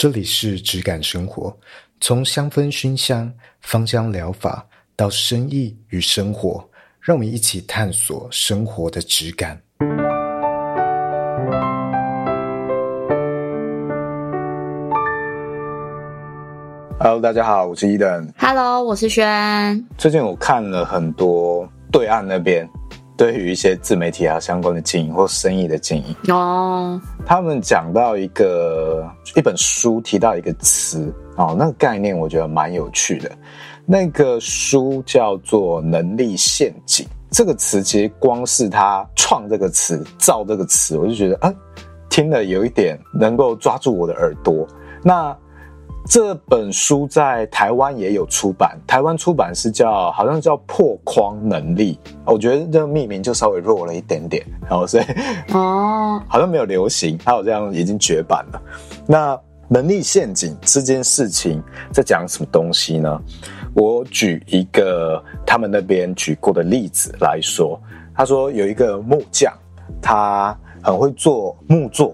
[0.00, 1.54] 这里是质感生活，
[2.00, 6.66] 从香氛熏香、芳香疗法到生意与生活，
[7.02, 9.60] 让我们一起探索生活的质感。
[16.98, 18.32] Hello，大家好，我是 Eden。
[18.38, 19.86] Hello，我是轩。
[19.98, 22.66] 最近我看了很多对岸那边。
[23.20, 29.06] 对于一些自媒体啊相关的经营或生意的经营哦，他们讲到一个
[29.36, 33.30] 一本书提到一个词哦，那个概念我觉得蛮有趣的。
[33.84, 37.06] 那个书叫做“能力陷阱”。
[37.30, 41.52] 这个词其实光是他创这个词、造这个词，我就觉得啊，
[42.08, 44.66] 听了有一点能够抓住我的耳朵。
[45.04, 45.36] 那
[46.08, 55.04] 这本书在台湾也有出版，台湾出版是叫好像叫破框能力，我觉得这个命名就稍微弱了一点点，然后所以
[55.52, 58.60] 哦，好像没有流行，还有这样已经绝版了。
[59.06, 63.20] 那能力陷阱这件事情在讲什么东西呢？
[63.74, 67.80] 我举一个他们那边举过的例子来说，
[68.16, 69.52] 他说有一个木匠，
[70.02, 72.12] 他很会做木作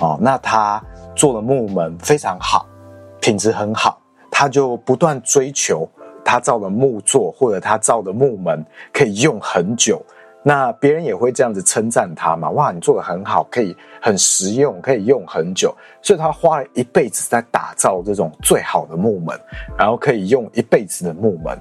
[0.00, 0.82] 哦，那他
[1.14, 2.66] 做的木门非常好。
[3.24, 3.98] 品质很好，
[4.30, 5.88] 他就不断追求
[6.22, 10.04] 他造的木座或者他造的木门可以用很久，
[10.42, 12.50] 那别人也会这样子称赞他嘛？
[12.50, 19.40] 哇，你做的很好，可以很实用，可以用很久，所以他花了一辈子在打造这种最好的木门，
[19.74, 21.58] 然后可以用一辈子的木门。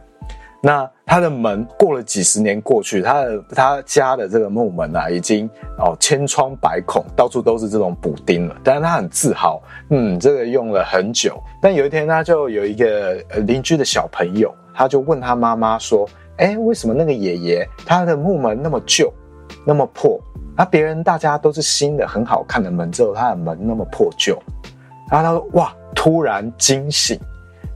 [0.66, 5.46] 那他的门过了几十年过去，他的他家的这个木门啊，已经
[5.78, 8.56] 哦千疮百孔，到处都是这种补丁了。
[8.64, 11.38] 但是他很自豪，嗯，这个用了很久。
[11.62, 16.08] 但有一天，他就有一个邻居的小朋友，他就问他妈妈说
[16.40, 19.12] ：“哎，为什么那个爷爷他的木门那么旧，
[19.66, 20.18] 那么破？
[20.56, 24.42] 那别人大家都是新的很好看的门，之后他的门那么破旧？”
[25.12, 27.20] 然后他说：“哇，突然惊醒。”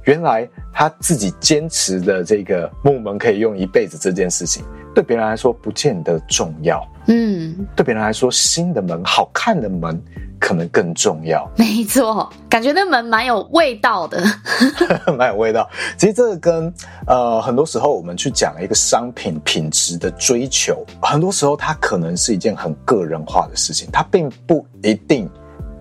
[0.07, 4.63] 原来他自己坚持的这个木门可以用一辈子这件事情，
[4.95, 6.81] 对别人来说不见得重要。
[7.07, 10.01] 嗯，对别人来说，新的门、好看的门
[10.39, 11.45] 可能更重要。
[11.57, 14.23] 没错，感觉那门蛮有味道的，
[15.17, 15.69] 蛮有味道。
[15.97, 16.73] 其实这个跟
[17.05, 25.29] 呃，很多时候我们去讲一个商品品质的追求，很多时候它可能是一件很个人化的事情，它并不一定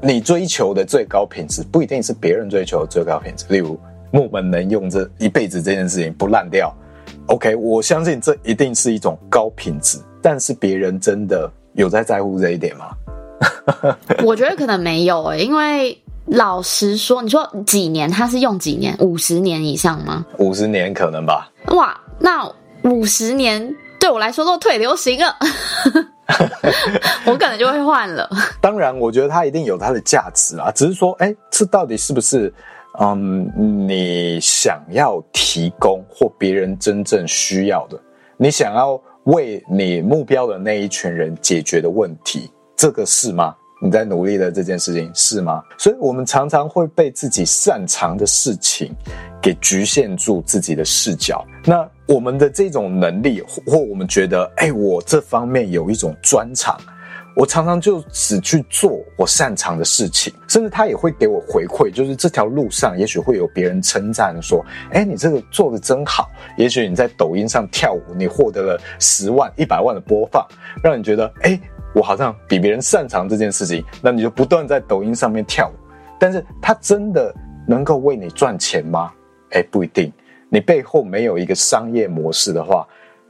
[0.03, 3.45] 你追求的最高品质不一定是别人追求的最高品质。
[3.49, 3.79] 例如。
[4.17, 6.75] 木门能用这一辈子这件事情不烂掉
[7.27, 9.99] ，OK，我相信这一定是一种高品质。
[10.23, 12.87] 但是别人真的有在在乎这一点吗？
[14.25, 18.11] 我觉得可能没有诶、欸，因为老实说，你说几年？
[18.11, 18.97] 他是用几年？
[19.01, 20.25] 五十年以上吗？
[20.39, 21.53] 五十年可能吧。
[21.75, 22.51] 哇，那
[22.85, 25.37] 五十年对我来说都退流行了，
[27.27, 28.27] 我可能就会换了。
[28.63, 32.51] 当然，我觉得它一定有它的价值啊，只是说，哎，这到底是不是？
[33.01, 33.53] 嗯，
[33.87, 38.01] 你想要提供或别人真正需要的，
[38.37, 43.55] 你想要为你目标的那一群人解决的问题，这个是吗？
[43.83, 45.63] 你在努力的这件事情是吗？
[45.77, 48.91] 所以我们常常会被自己擅长的事情
[49.43, 51.45] 给局限住自己的视角。
[51.65, 56.81] 那我们的这种能力，或我们觉得，哎，我这方面有一种专长。
[57.37, 70.47] 我常常就只去做我擅长的事情，甚至他也会给我回馈，就是这条路上也许会有别人称赞说：“哎，你这个做的真好。”也许你在抖音上跳舞，你获得了十万、一百万的播放，
[70.83, 71.61] 让你觉得：“哎，
[71.95, 75.75] 我好像比别人擅长这件事情。”那你就不断在抖音上面跳舞，
[76.19, 77.35] 但是他真的
[77.69, 79.13] 能够为你赚钱吗？
[79.51, 80.11] 哎，不一定。
[80.49, 82.89] 你背后没有一个商业模式的话。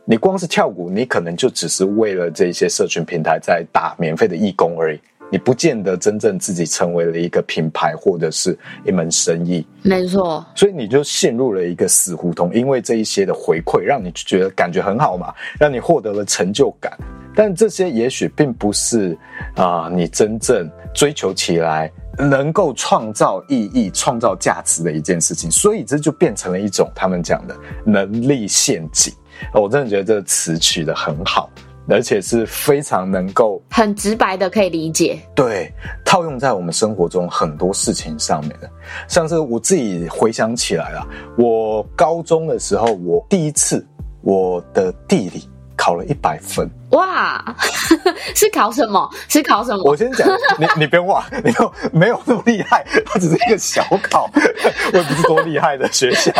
[0.09, 5.01] 你光是跳舞，你可能就只是为了这些社群平台在打免费的义工而已，
[5.33, 9.67] 你不见得真正自己成为了一个品牌或者是一门生意。
[9.83, 16.97] 没错，所以你就陷入了一个死胡同，因为这一些的回馈让你觉得感觉很好嘛，让你获得了成就感，
[17.35, 19.19] 但这些也许并不是
[19.57, 29.13] 啊、呃，你真正追求起来能够创造意义、创造价值的一件事情，所以这就变成了一种他们讲的能力陷阱。
[29.53, 31.51] 我真的觉得这个词取得很好，
[31.89, 35.19] 而且是非常能够很直白的可以理解。
[35.35, 35.73] 对，
[36.05, 38.71] 套用在我们生活中很多事情上面的，
[39.09, 41.07] 像是我自己回想起来了，
[41.37, 43.87] 我高中的时候，我第一次
[44.23, 47.45] 我的地理考了一百分，哇，
[48.35, 49.09] 是考什么？
[49.29, 49.83] 是考什么？
[49.85, 50.29] 我先讲，
[50.59, 54.31] 你你别忘，你没有没有那么厉害，它只是一个小考，
[54.93, 56.33] 我也不是多厉害的学校。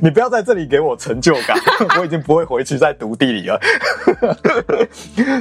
[0.00, 1.56] 你不要在这里给我成就感，
[1.98, 3.60] 我已经不会回去再读地理了。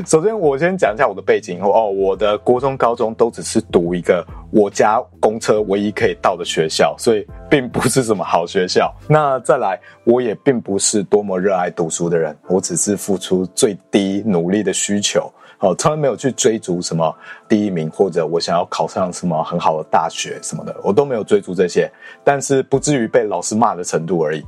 [0.06, 8.94] 首先，我先讲一下我的背景哦，我的国中、高中都只是读一个我家公车唯一可以到的学校，所以并不是什么好学校。
[9.08, 17.14] 那再来，我也并不是多么热爱读书的人，我只是付出最第一努力的需求，哦，从来没有去追逐什么
[17.48, 21.92] 第一名，或者我想要考上什么很好的大学什么的，我都没有追逐这些，
[22.24, 24.42] 但是不至于被老师骂的程度而已。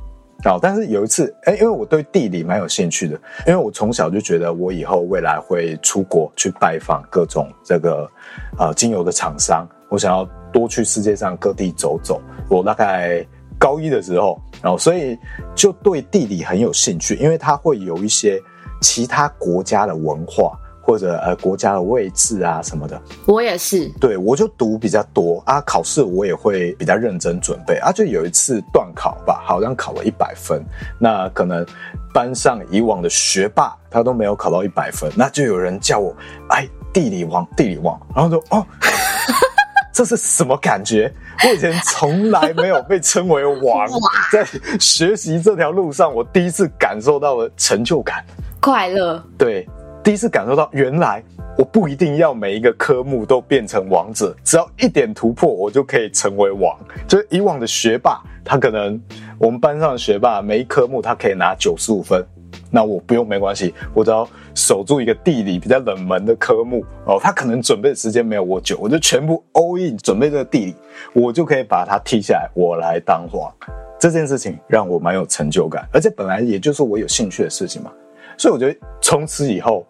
[0.46, 8.10] 哦，但是有一次，哎，因为我对地理蛮有兴趣的，因为我从小就觉得我以后未来会出国去拜访各种这个
[8.58, 12.20] 呃精油的厂商，我想要多去世界上各地走走。
[12.48, 13.24] 我大概
[13.58, 15.16] 高一的时候，然后所以
[15.54, 18.42] 就对地理很有兴趣，因为它会有一些。
[18.84, 20.52] 其他国家的文化
[20.82, 23.88] 或者呃国家的位置啊什么的，我也是。
[23.98, 27.90] 对，我就读比较多啊，考试我也会比较认真准备啊。
[27.90, 30.62] 就有一次段考吧，好像考了一百分，
[30.98, 31.64] 那可能
[32.12, 36.14] 班上以往的学霸他都没有考到一百分，那就有人叫我
[36.50, 38.66] 哎地理王，地理王，然后说哦，
[39.90, 41.10] 这是什么感觉？
[41.42, 43.88] 我以前从来没有被称为王，
[44.30, 44.46] 在
[44.78, 48.22] 学习这条路上，我第一次感受到了成就感。
[48.64, 49.68] 快乐，对，
[50.02, 51.22] 第一次感受到原来
[51.58, 56.74] 我不一定要每一个科目都变成王者，只要一点突破，我就可以成为王。
[57.06, 58.98] 就是以往的学霸，他可能
[59.38, 62.24] 我们班上的学霸，每一科目他可以拿九十五分，
[62.70, 70.76] 那我不用没关系，我只要守住一个地理比较冷门的科目哦，他可能准备的时间没有我久，我就全部 all in 准备这个地理，
[71.12, 73.52] 我就可以把它踢下来，我来当王。
[74.00, 77.92] 这件事情让我蛮有成就感，而且本来也就是我有兴趣的事情嘛。
[78.38, 79.86] 所以我觉得从此以后，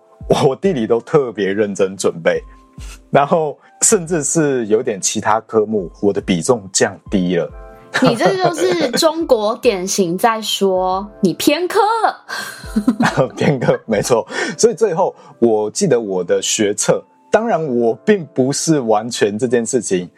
[0.46, 2.42] 我地理都特别认真准备，
[3.10, 7.50] 然后甚至是有点其他科目，我的比重降低了。
[8.02, 14.26] 你这就是中国典型在说你偏科了， 偏科没错。
[14.58, 17.00] 所以最后我记得我的学测，
[17.30, 20.10] 当然我并不是完全这件事情。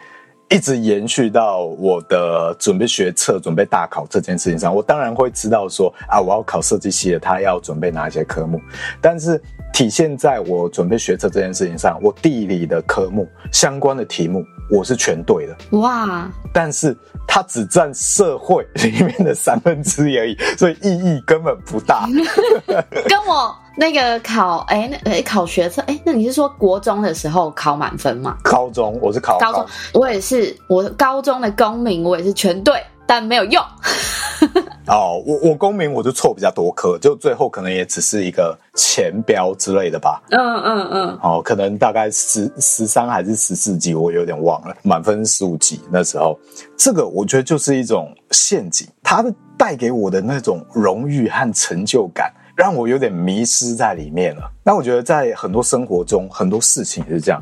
[0.48, 8.60] 一直延续到我的准备学测、准备大考这件事情上，我当然会知道说啊，我要考设计系的，他要准备哪一些科目。
[9.00, 15.78] 但是体现在我准备学测这件事情上，我地理的科目相关的题目，我是全对的。
[15.78, 16.30] 哇！
[16.52, 16.96] 但是
[17.26, 22.06] 它只占社会里面的三分之一而已，所以意义根本不大。
[23.08, 23.65] 跟我。
[23.76, 28.36] 那个考哎，那哎考学测哎，那你是说国中的时候考满分吗？
[28.42, 33.62] 高中我是考高中，我也是，我高中的公民我也是全对，但没有用。
[34.88, 40.22] 哦，我我公民我就错比较多科，就最后可能也只是一个前标之类的吧。
[40.30, 41.18] 嗯嗯嗯。
[41.22, 44.74] 哦，可能大概十十三还是十四级，我有点忘了。
[44.82, 46.38] 满分十五级那时候，
[46.76, 49.24] 这个我觉得就是一种陷阱，它
[49.58, 52.32] 带给我的那种荣誉和成就感。
[52.56, 54.50] 让我有点迷失在里面了。
[54.64, 57.40] 那我觉得在很多生活中，很多事情也是这样。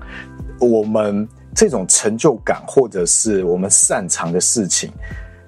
[0.58, 4.90] 我们这种成就感，或者是我们擅长的事情，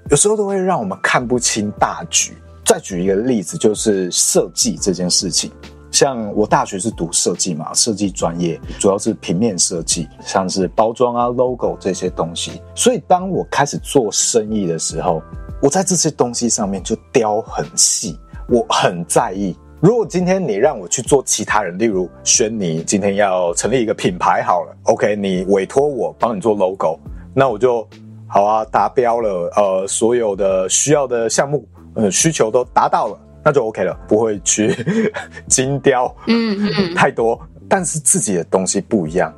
[0.08, 2.32] 有时候都会让我们看不清大局。
[2.64, 5.50] 再举一个例子，就是设计这件事情。
[5.90, 12.60] 像我大学是读设计嘛，设计专业主要是平面设计，像是包装啊、logo 这些东西。
[12.74, 15.22] 所以当我开始做生意的时候，
[15.62, 18.18] 我在这些东西上面就雕很细。
[18.48, 26.98] 我很在意，如果今天你让我去做其他人，例如轩尼今天要成立一个品牌，好了，OK，你委托我帮你做 logo，
[27.34, 27.86] 那我就
[28.28, 34.74] 好啊，达标了，呃，所有的需要的项目，呃，需求都达到了，那就 OK 了，不会去
[35.48, 39.34] 精雕，嗯嗯，太多，但是自己的东西不一样，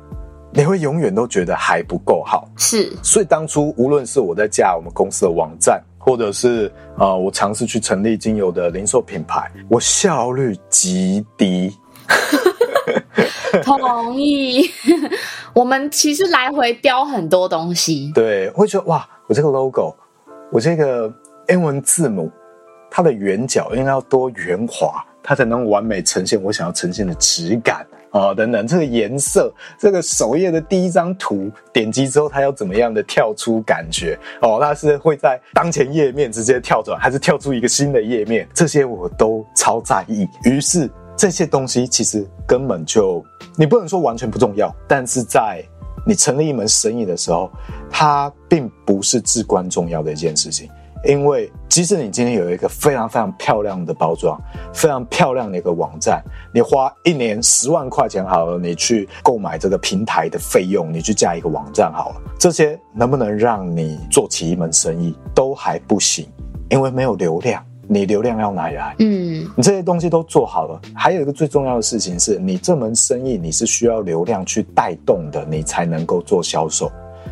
[0.53, 5.81] 你会永远都觉得还不够好，是，所以当初无论是我在架我们公司的网站。
[5.99, 6.65] 或者是
[6.97, 11.77] 啊、呃，我尝试去成立精油的零售品牌，我效率极低。
[13.63, 14.63] 同意，
[15.53, 18.11] 我们其实来回雕很多东西。
[18.13, 19.95] 对，我会觉得哇，我这个 logo，
[20.51, 21.11] 我这个
[21.49, 22.31] 英文字母，
[22.89, 27.85] 它的圆角应该要多圆滑，它才能完美呈现我想要呈现的质感。
[28.11, 34.17] 啊、等等，这个颜色，这个首页的第一张图，点击之后它要怎么样的跳出感觉？
[34.41, 38.47] 哦，它是会在当前页面直接跳转，还是跳出一个新的页面？
[38.53, 40.27] 这些我都超在意。
[40.43, 43.23] 于是这些东西其实根本就，
[43.55, 45.63] 你不能说完全不重要，但是在
[46.05, 47.51] 你成立一门生意的时候，
[47.91, 50.69] 它并不是至关重要的一件事情。
[51.05, 54.39] 因为即使你今天有一个非常非常漂亮的包装，
[54.73, 56.21] 非常漂亮的一个网站，
[56.53, 66.27] 你花一年十万块钱好了，你去购买这个平台的费用，你去架一个网站好了，这些能不能让你做起一门生意都还不行，
[66.69, 68.95] 因为没有流量，你流量要哪里来？
[68.99, 76.91] 嗯，你这些东西都做好了，还有一个最重要的事情是你这门生意你是需要流量去带动的，你才能够做销售。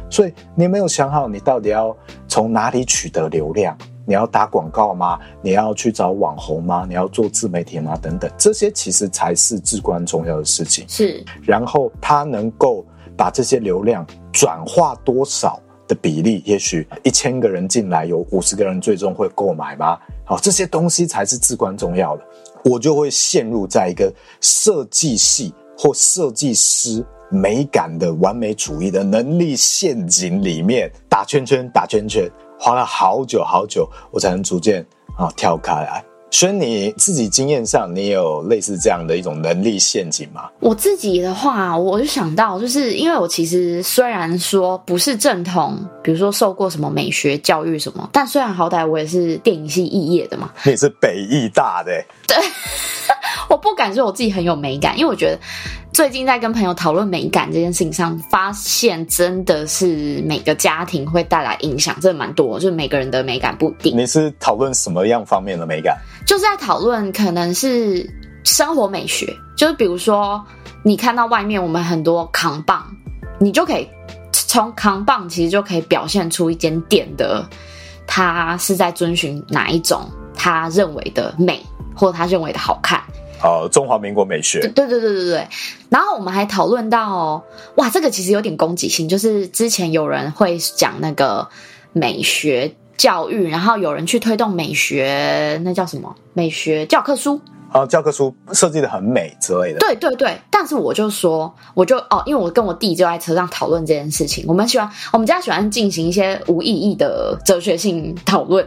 [0.09, 1.95] 所以你没有想好，你到底要
[2.27, 3.77] 从哪里取得流量？
[4.05, 5.19] 你要打广告吗？
[5.41, 6.85] 你要去找网红吗？
[6.87, 7.97] 你要做自媒体吗？
[8.01, 10.85] 等等，这些其实才是至关重要的事情。
[10.87, 12.85] 是，然后他能够
[13.17, 15.59] 把这些流量转化多少
[15.89, 16.41] 的比例？
[16.45, 19.99] 也许一千个人进来，有五十个人最终会购买吗？
[20.23, 22.23] 好，这些东西才是至关重要的。
[22.63, 24.09] 我就会陷入在一个
[24.39, 27.05] 设计系或设计师。
[27.29, 32.29] 美感的完美主义的能力陷阱里面打圈圈，打圈圈，
[32.59, 34.85] 花了好久好久，我才能逐渐
[35.17, 36.03] 啊跳开来。
[36.29, 40.49] 所以你自己经验上，你有类似这样的一种能力陷阱吗？
[40.59, 50.51] 我自己的话，我就想到，就是因为我其实虽然说不是正统，比如说受过什么美学教育什么，但虽然好歹我也是电影系肄业的嘛。
[50.65, 51.91] 你是北艺大的。
[52.27, 52.35] 对，
[53.49, 55.39] 我不敢说我自己很有美感，因为我觉得。
[55.93, 63.97] 最近在跟朋友讨论美感这件事情上，发现真的是每个家庭会带来影响，真的蛮多，就是每个人的美感不一定。
[63.97, 65.97] 你是讨论什么样方面的美感？
[66.27, 68.07] 就是在讨论可能是
[68.43, 70.45] 生活美学，就是比如说
[70.83, 72.85] 你看到外面我们很多扛棒，
[73.39, 73.89] 你就可以
[74.31, 77.43] 从扛棒其实就可以表现出一间店的
[78.05, 81.59] 他是在遵循哪一种他认为的美，
[81.97, 83.01] 或者他认为的好看。
[83.43, 85.47] 哦，中华民国美学，对对对对对对。
[85.89, 87.43] 然后我们还讨论到，
[87.75, 91.47] 哇，这个其实有点攻击性，就是之前有人会讲那个
[91.93, 96.15] 美学教育，然后有人去推动美学，那叫什么？
[96.33, 97.39] 美学教科书。
[97.71, 99.79] 啊，教科书设计的很美之类的。
[99.79, 104.45] 对对对，但是我就说，我就哦，因为我跟我弟就在车上讨论这件事情。
[104.47, 108.65] 我们喜欢，我们家喜欢进行一些无意义的哲学性讨论，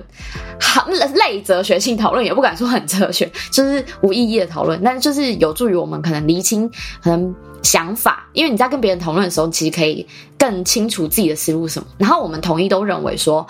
[0.60, 4.80] 很类哲学性讨论，也不敢说很哲学，就是无意义的讨论。
[4.84, 6.70] 但是就是有助于我们可能厘清
[7.02, 10.06] 可能想法，因为你在跟别人讨论的时候，其实可以
[10.38, 11.88] 更清楚自己的思路什么。
[11.96, 13.46] 然后我们统一都认为说，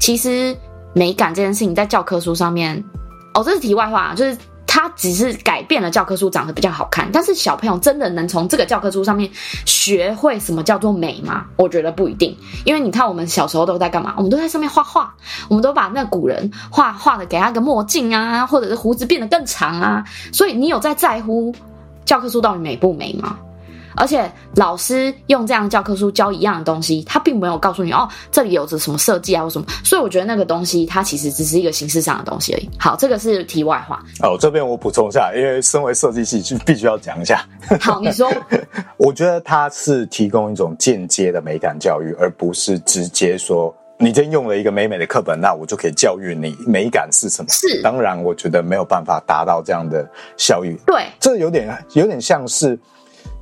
[0.00, 0.56] 其实
[0.94, 2.82] 美感这件事情在教科书上面，
[3.34, 4.36] 哦，这是题外话，就是。
[4.76, 9.30] 它只是改变了教科书长得比较好看，但是小朋友真的能从这个教科书上面
[9.64, 11.46] 学会什么叫做美吗？
[11.54, 14.14] 我觉得不一定，因为你看我们小时候都在干嘛？
[14.16, 15.14] 我们都在上面画画，
[15.48, 21.54] 我们都把那古人画画的给他个墨镜啊，或者是胡子变得更长啊，所以你有在在乎
[22.04, 23.38] 教科书到底美不美吗？
[23.96, 32.68] 而且老师用这样的教科书教一样的东西，他并没有告诉你哦，这里有着什么设计啊或什么，所以我觉得那个东西它其实只是一个形式上的东西而已。
[32.78, 34.02] 好，这个是题外话。
[34.22, 37.44] 哦，这边我补充一下，因为身为设计系就必须要讲一下。
[37.80, 38.30] 好，你说。
[38.96, 47.48] 我觉得它是提供一种间接的美感教育，而不是直接说你今天用了一个美美的课本，那我就可以教育你美感是什么。
[47.50, 50.76] 是，当然我觉得没有办法达到这样的效益。
[50.86, 52.78] 对，这有点有点像是。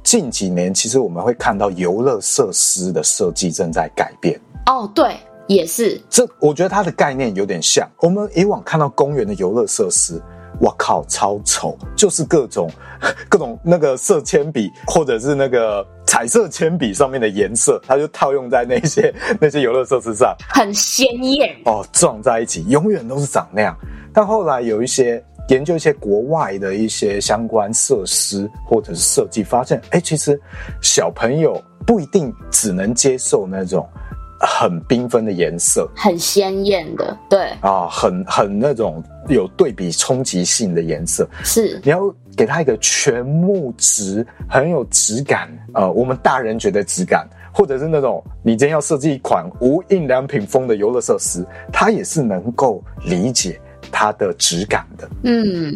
[0.02, 4.38] 近几年，其实我们会看到游乐设施的设计正在改变。
[4.66, 5.16] 哦，对，
[5.46, 6.00] 也是。
[6.10, 10.20] 这我觉得它的概念有点像我们以往看到公园的游乐设施，
[10.60, 12.70] 哇靠，超丑，就是各种
[13.28, 23.76] 各种那个色铅笔或者是那个彩色铅笔上面的颜色，它就套用在那些 那些游乐设施上，很鲜艳哦，撞在一起，永远都是长那样。
[24.12, 25.24] 但后来有一些。
[25.48, 30.40] 研究一些国外的一些相关设施或者是设计，发现，哎，其实
[30.80, 33.86] 小朋友不一定只能接受那种
[34.40, 41.28] 很缤纷的颜色，很鲜艳的，对啊，很很那种有对比冲击性的颜色。
[41.44, 42.00] 是，你要
[42.36, 53.60] 给他一个全木质、很有质感，呃，我们大人觉得质感，或者是那种你今天要设计一款无印良品风的游乐设施，他也是能够理解。
[53.90, 55.74] 它的质感的，嗯，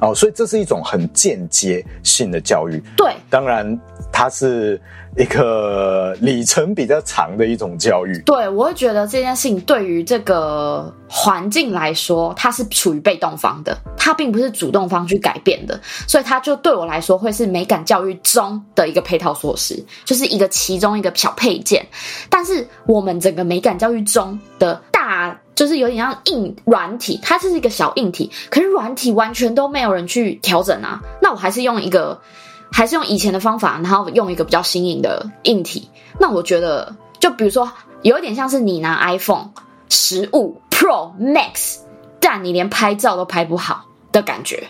[0.00, 2.82] 哦，所以这是一种很间接性的教育。
[2.96, 3.78] 对，当然
[4.12, 4.80] 它是
[5.16, 8.20] 一个里程比较长的一种教育。
[8.26, 21.86] 对，我会觉得这件事情对于这个环境来说，它是处于被动方的，它并不是主动方去改变的，所以它就对我来说会是美感教育中的一个配套措施，就是一个其中一个小配件。
[22.28, 25.40] 但是我们整个美感教育中的大。
[25.54, 31.00] 就是有点像硬软体，它是一个小硬体，可是软体完全都没有人去调整啊。
[31.22, 32.20] 那我还是用一个，
[32.70, 35.88] 还是用以前的方法，然后用一个比较新颖的硬体。
[36.20, 37.72] 那我觉得，就比如说，
[38.02, 39.48] 有点像是你拿 iPhone
[39.88, 41.78] 十五 Pro Max，
[42.20, 44.62] 但你连拍照都拍不好的感觉。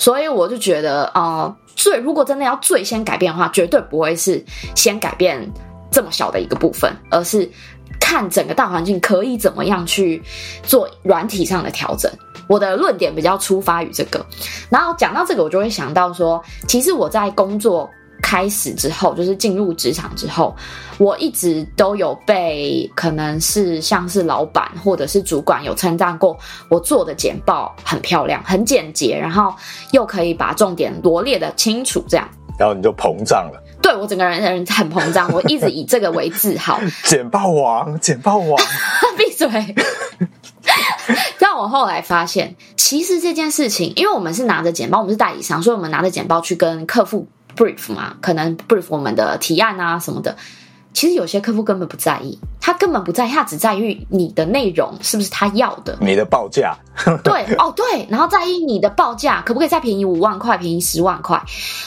[0.00, 5.48] 所以我就觉得，呃，最如果真的要最先改变的话，绝对不会是先改变
[5.92, 7.48] 这么小的一个部分，而是
[8.04, 10.22] 看整个大环境可以怎么样去
[10.62, 12.12] 做软体上的调整。
[12.46, 14.24] 我的论点比较出发于这个，
[14.68, 17.88] 然后讲到这个，我就会想到说，其实我在工作
[18.22, 20.54] 开始之后，就是进入职场之后，
[20.98, 29.54] 我一直都有被可能是像是老板或者是主管有称赞过，我做的简报很漂亮、很简洁，然后
[29.92, 33.63] 又可以把重点罗列的清楚，这样，然后你就膨胀了。
[33.84, 36.80] 对，我整个人人很膨胀， 我一直以这个为自豪。
[37.04, 38.58] 简报王，简报王，
[39.18, 39.46] 闭嘴。
[41.38, 50.34] 但我后来发现，其实这件事情，因为我们是拿着简报，我们是代理商，所以我们拿着简报去跟客户 brief 嘛，可能 brief 我们的提案啊什么的。
[50.94, 56.74] 其实有些客户根本不在意，他根本不在意，他只在于你的内容是不是他要的，你的报价。
[57.22, 61.38] 对，哦对，然后在意你的报价可不可以再便宜五万块，便宜十万块，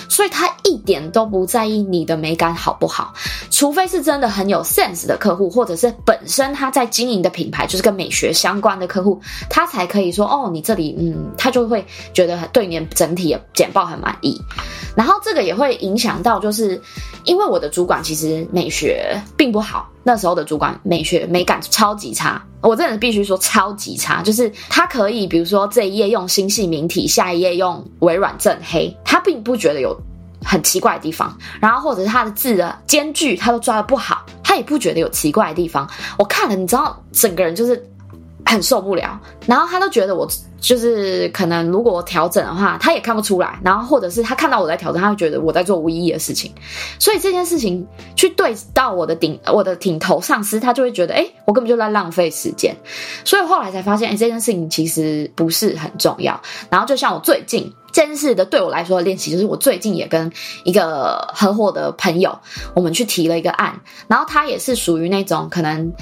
[0.08, 3.12] 所以他一点都不在意你的美感好不好，
[3.50, 9.20] 除非是真的很有 sense 的客户，或者是本身他在经营的品牌就是跟美学相关的客户，
[9.50, 14.40] 他才可以说哦，你这里嗯，他就会觉得对你的整体的简报很满意，
[14.96, 16.80] 然后这个也会影响到，就是
[17.24, 19.20] 因为我的主管其实美学。
[19.38, 24.24] 并不好，那时候的主管美学美感超级差，我真的必须说超级差。
[24.24, 29.94] 就是他可以，比如说这一页用星系明体，下一页用微软正黑，他并不觉得有
[30.46, 31.38] 很奇怪的地方。
[31.60, 35.86] 然后或者是他的字的间距，他都抓的不好，他也不觉得有奇怪的地方。
[36.18, 37.86] 我看了，你知道，整个人就是
[38.48, 39.20] 很受不了。
[39.46, 40.28] 然后他都觉得我。
[40.60, 43.60] 就是可能如果调整的话，他也看不出来。
[43.64, 46.52] 然后或者是他看到我在调整，他会觉得我在做无意义的事情。
[46.98, 52.76] 所以这件事情去对到我的顶我的顶头上司，他就会觉得，哎，我根本就在浪费时间。
[53.24, 56.42] 所以后来才发现，哎，这件事情其实不是很重要。
[56.72, 60.30] 然后就像我最近这件事的对我来说的练习，就是我最近也跟
[60.64, 62.36] 一个合伙的朋友，
[62.74, 65.94] 我们去提了一个案，然后他也是属于那种可能。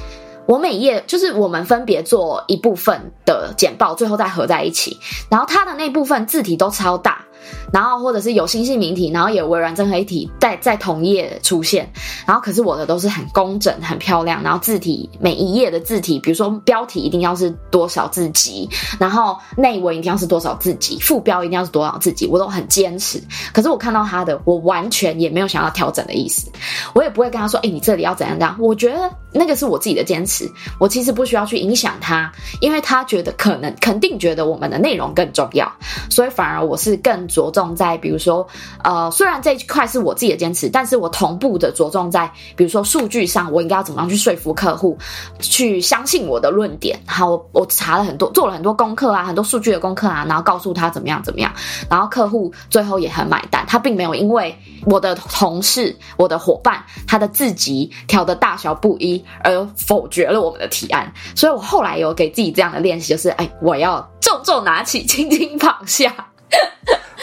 [0.47, 4.99] 我每页就是我们分别做一部分的简报，最后再合在一起，
[5.29, 7.24] 然后它的那部分字体都超大。
[7.71, 11.91] 然后或者是有新细明体，然后也有微软正黑体在在同页出现，
[12.25, 23.21] 然后可是我的都是很工整、很漂亮，然后字体每一页的字体，比如说标题一定要是多少字级，然后内文一定要是多少字级，副标一定要是多少字级，我都很坚持。
[23.51, 26.49] 可是我看到他的，我完全也没有想要调整的意思，
[26.93, 28.55] 我也不会跟他说，哎，你这里要怎样怎样。
[28.59, 32.31] 我觉得那个是我自己的坚持，我其实不需要去影响他，
[32.61, 35.71] 因为他觉得可能肯定觉得我们的内容更重要，
[36.09, 37.27] 所以反而我是更。
[37.35, 38.47] 着重在，比如说，
[38.81, 44.97] 呃，虽然这一块是我自己的坚持，但是我同步的着重在，比如说数据上，我应该要怎么样去说服客户，
[45.41, 46.97] 去相信我的论点。
[47.05, 51.51] 好，我我查了很多，做了很多功课啊，很多数据的功课啊，然后告诉他怎么样怎么样，
[51.89, 61.11] 然后客户最后也很买单，他并没有因为我的同事、我的伙伴他的字级调的大小不一而否决了我们的提案。
[61.35, 66.13] 所以我后来有给自己这样的练习，就是，哎，我要重重拿起，轻轻放下。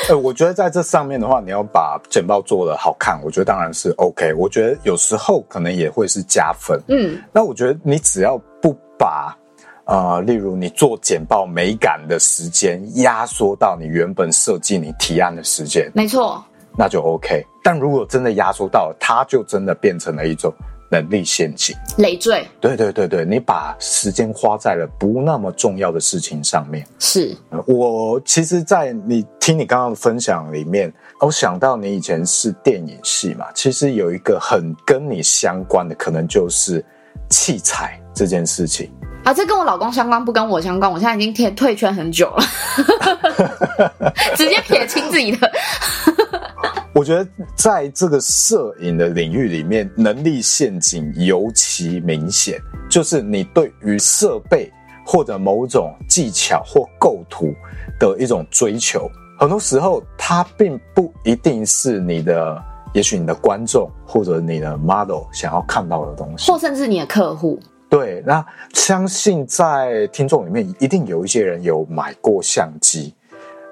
[0.08, 4.34] 呃，我觉得在这上面的话，你要把简报做的好看，我觉得当然是 OK。
[4.34, 6.80] 我觉得有时候可能也会是加分。
[6.88, 9.36] 嗯，那我觉得你只要不把
[9.84, 16.44] 呃，例如你做简报美感的时间压缩到你原本设计你提案的时间，没错，
[16.76, 17.44] 那就 OK。
[17.62, 20.52] 但如果真的压缩到了，它就真的变成了一种。
[20.92, 22.46] 能力陷阱，累赘。
[22.60, 26.86] 对对对对，你把时间花在了不那么重要的事情上面。
[26.98, 27.34] 是，
[27.66, 36.84] 我其实，在你听你刚刚的分享里面，我想到你以前是电影系嘛，其实有一个很跟你相关的，可能就是
[37.30, 38.90] 器材这件事情
[39.24, 39.32] 啊。
[39.32, 40.92] 这跟我老公相关，不跟我相关。
[40.92, 42.44] 我现在已经退退圈很久了，
[44.36, 45.50] 直接撇清自己的。
[46.94, 47.26] 我觉得
[47.56, 52.60] 在这个摄影的领域里面，能力陷阱尤其明显。
[52.90, 54.70] 就是你对于设备
[55.06, 57.54] 或者某种技巧或构图
[57.98, 67.58] 的一种追求，很多时候它并不一定是你的，也许你的观众或者你的 model 想要看到的东西，或甚至你的客户。
[67.88, 73.14] 对，那相信在听众里面一定有一些人有买过相机，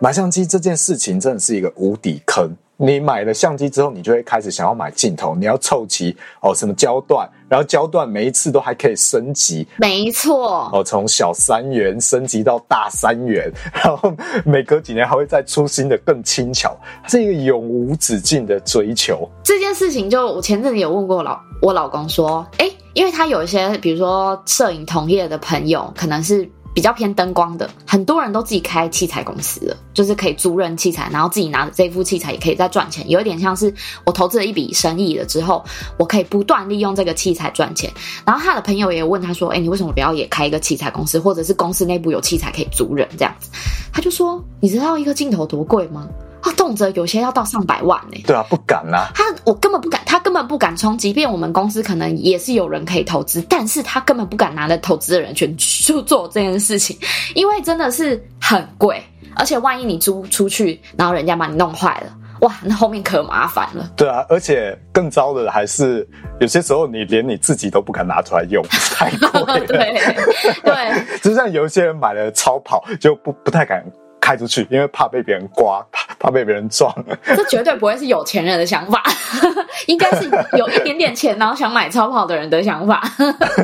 [0.01, 2.51] 买相机这件事情真的是一个无底坑。
[2.83, 14.11] 你买了相机之后，你就会开始想要买镜头，你要凑齐哦，什么焦段，然后焦段每一次都还可以升级，没错，哦，从小三元升级到大三元，然后
[14.47, 19.29] 每隔几年还会再出新的更轻巧，它是一个永无止境的追求。
[19.45, 26.51] 这件事情就我前阵子有问过我老我老公说，诶，因为他有一些比如说摄影同业的朋友，可能是。
[26.73, 33.73] 比较偏灯光的，很多人都自己开器材公司了，就是可以租人器材，然后自己拿着这副器材也可以再赚钱，有一点像是
[34.05, 35.65] 我投资了一笔生意了之后，
[35.99, 37.91] 我可以不断利用这个器材赚钱。
[38.25, 43.51] 然后他的朋友也问他说：“哎，你为什么不要也开一个器材公司，或者是公司内部有器材可以租人这样子？”
[43.93, 46.09] 他就说：“你知道一个镜头多贵吗？”
[46.42, 48.22] 他动辄有些要到上百万呢、欸。
[48.26, 49.11] 对啊，不敢呐、啊。
[49.14, 50.96] 他我根本不敢，他根本不敢冲。
[50.96, 56.96] 即便我们公司可能也是有人可以投资，但是他根本不敢拿着投资的人权去做这件事情，
[57.35, 59.03] 因为真的是很贵，
[59.37, 63.90] 而且万一你租出去，然后人家把你弄坏了，哇，那后面可麻烦了。
[63.96, 66.07] 对啊，而且更糟的还是，
[66.40, 69.66] 有些时候你连你自己都不敢拿出来用，太贵了。
[69.66, 70.00] 对
[70.62, 73.85] 对， 就像有一些人买了超跑，就不不太敢。
[74.21, 76.95] 开出去，因为怕被别人刮，怕怕被别人撞。
[77.25, 79.03] 这绝对不会是有钱人的想法，
[79.89, 83.03] 应该是有一点点钱，然后想买超跑的人的想法。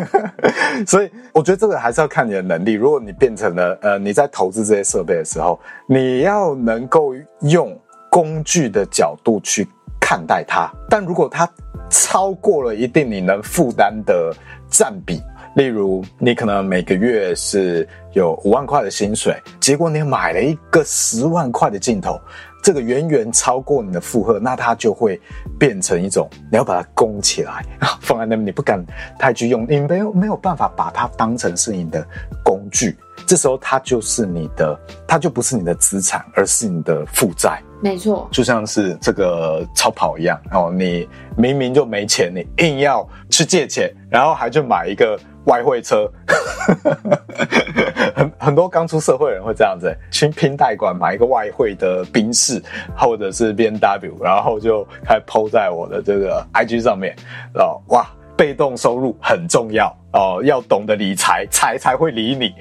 [0.86, 2.72] 所以，我觉得这个还是要看你的能力。
[2.72, 7.78] 如果你变成了呃，你在投资这些设备的时候，你要能够用
[8.10, 9.68] 工具的角度去
[10.00, 10.70] 看待它。
[10.88, 11.48] 但如果它
[11.90, 14.34] 超过了一定你能负担的
[14.70, 15.20] 占比，
[15.56, 22.20] 例如，你可能每个月是有五万块的薪水，结果你买了一个十万块的镜头，
[22.62, 25.18] 这个远远超过你的负荷，那它就会
[25.58, 27.64] 变成一种你要把它供起来，
[28.02, 28.84] 放在那边，你不敢
[29.18, 32.06] 太去用，你没有没有办法把它当成是你的
[32.44, 32.94] 工具，
[33.26, 37.62] 这时候它就是你的，它就不是你的资产，而是你的负债。
[37.80, 45.18] 没错，就像是这个超跑一样哦，你明明就没钱，你硬要去借钱，然后还去买一个。
[45.46, 46.10] 外汇车，
[48.16, 52.60] 很很多刚出社会的人会这样子，去拼贷款买一个外汇的宾士，
[52.96, 57.14] 或者是 BMW，然后就开始 po 在我的这个 IG 上面，
[57.54, 58.04] 哦，哇，
[58.36, 62.52] 被动收入很重要哦，要懂得理财，财才会理你，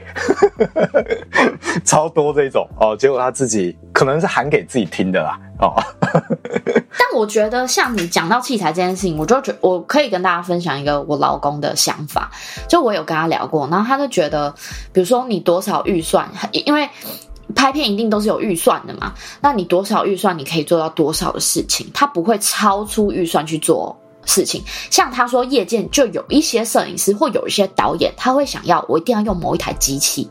[1.84, 5.74] 超多这种哦，结果他自己可能是喊给自己听的啦，哦。
[6.98, 12.32] 但我觉得，像你讲到器材这件事情，我就觉我可以跟大家分享一个我老公的想法。
[12.70, 14.54] 就我有跟他聊过，然后他就觉得，
[14.94, 16.90] 比如说你多少预算，因为
[17.54, 23.96] 拍片一定都是有预算的嘛，那你多少预算，你可以做到多少的事情，他不会超出预算去做。
[24.26, 30.30] 事情，像他说，业界就有一些摄影师或有一些导演，他会想要我一定要用某一台机器，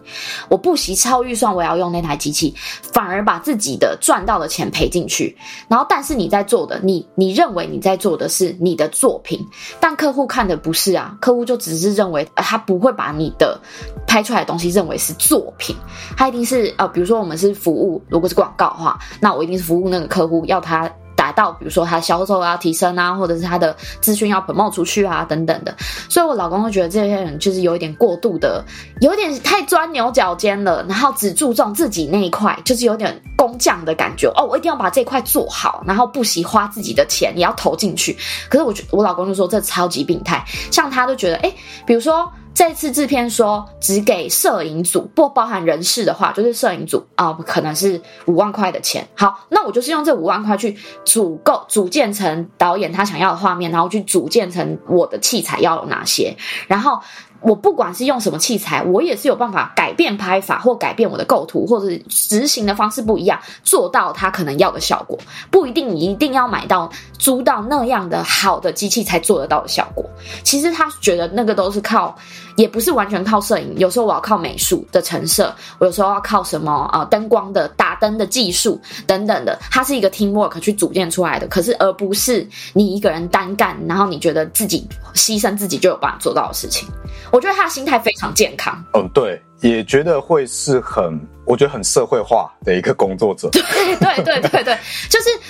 [0.48, 2.54] 我不惜超预算，我要用那台机器，
[2.92, 5.36] 反而把自己的赚到的钱赔进去。
[5.68, 9.46] 然后，但是你在做的，你你认为你在做的是你的作品，
[9.80, 13.58] 但客户看的不是啊，客户就只是认为他不会把你的
[14.06, 15.76] 拍出来的东西认为是作品，
[16.16, 20.90] 他一定是呃，比如说我们是服务，如果是广告的话，那我一定是服务那个客户，要他。
[21.24, 25.74] 达到，比如说他销售要提升啊，或者是他的资讯要喷冒出去啊，等等的。
[26.10, 28.62] 所以我老公会觉得这些人就是有一点过度的，
[29.00, 34.30] 有点太钻牛角尖了，然后只注重自己那一块，就是有点工匠的感觉。
[34.36, 38.14] 哦，我一定要把这块做好，然后不惜花自己的钱也要投进去。
[38.50, 41.50] 可是我觉我老公就说这超级病态，像他就觉得，哎，
[41.86, 42.30] 比如说。
[42.54, 49.06] 这次制片说只给摄影组，不包含人事的话，就是摄影组啊、呃，可能是五万块的钱。
[49.16, 56.36] 好，那我就是用这五万块去组构、组建成导演他想要的画面，然后去组建成我的器材要有哪些，
[56.68, 57.00] 然后。
[57.44, 65.18] 我不管是用什么器材，我也是有办法改变拍法，或改变我的构图，或者是执行的方式不一样，做到他可能要的效果。
[65.50, 70.04] 不一定你一定要买到租到那样的好的机器才做得到的效果。
[70.42, 72.16] 其实他觉得那个都是靠，
[72.56, 73.74] 也不是完全靠摄影。
[73.76, 79.58] 有时候我要靠美术的成色，我有时候要靠什么啊、呃、灯光的打灯的技术等等的。
[79.70, 86.88] 它是一个 teamwork 去组建出来的，可是而不是你一个人单干，然后你觉得自己牺牲自己就有办法做到的事情。
[87.34, 88.80] 我觉得他的心态非常健康。
[88.92, 91.20] 嗯，对，也觉得会是很。
[91.46, 93.60] 我觉得很社会化的一个工作者，对
[93.96, 94.78] 对对对对，
[95.10, 95.43] 就是他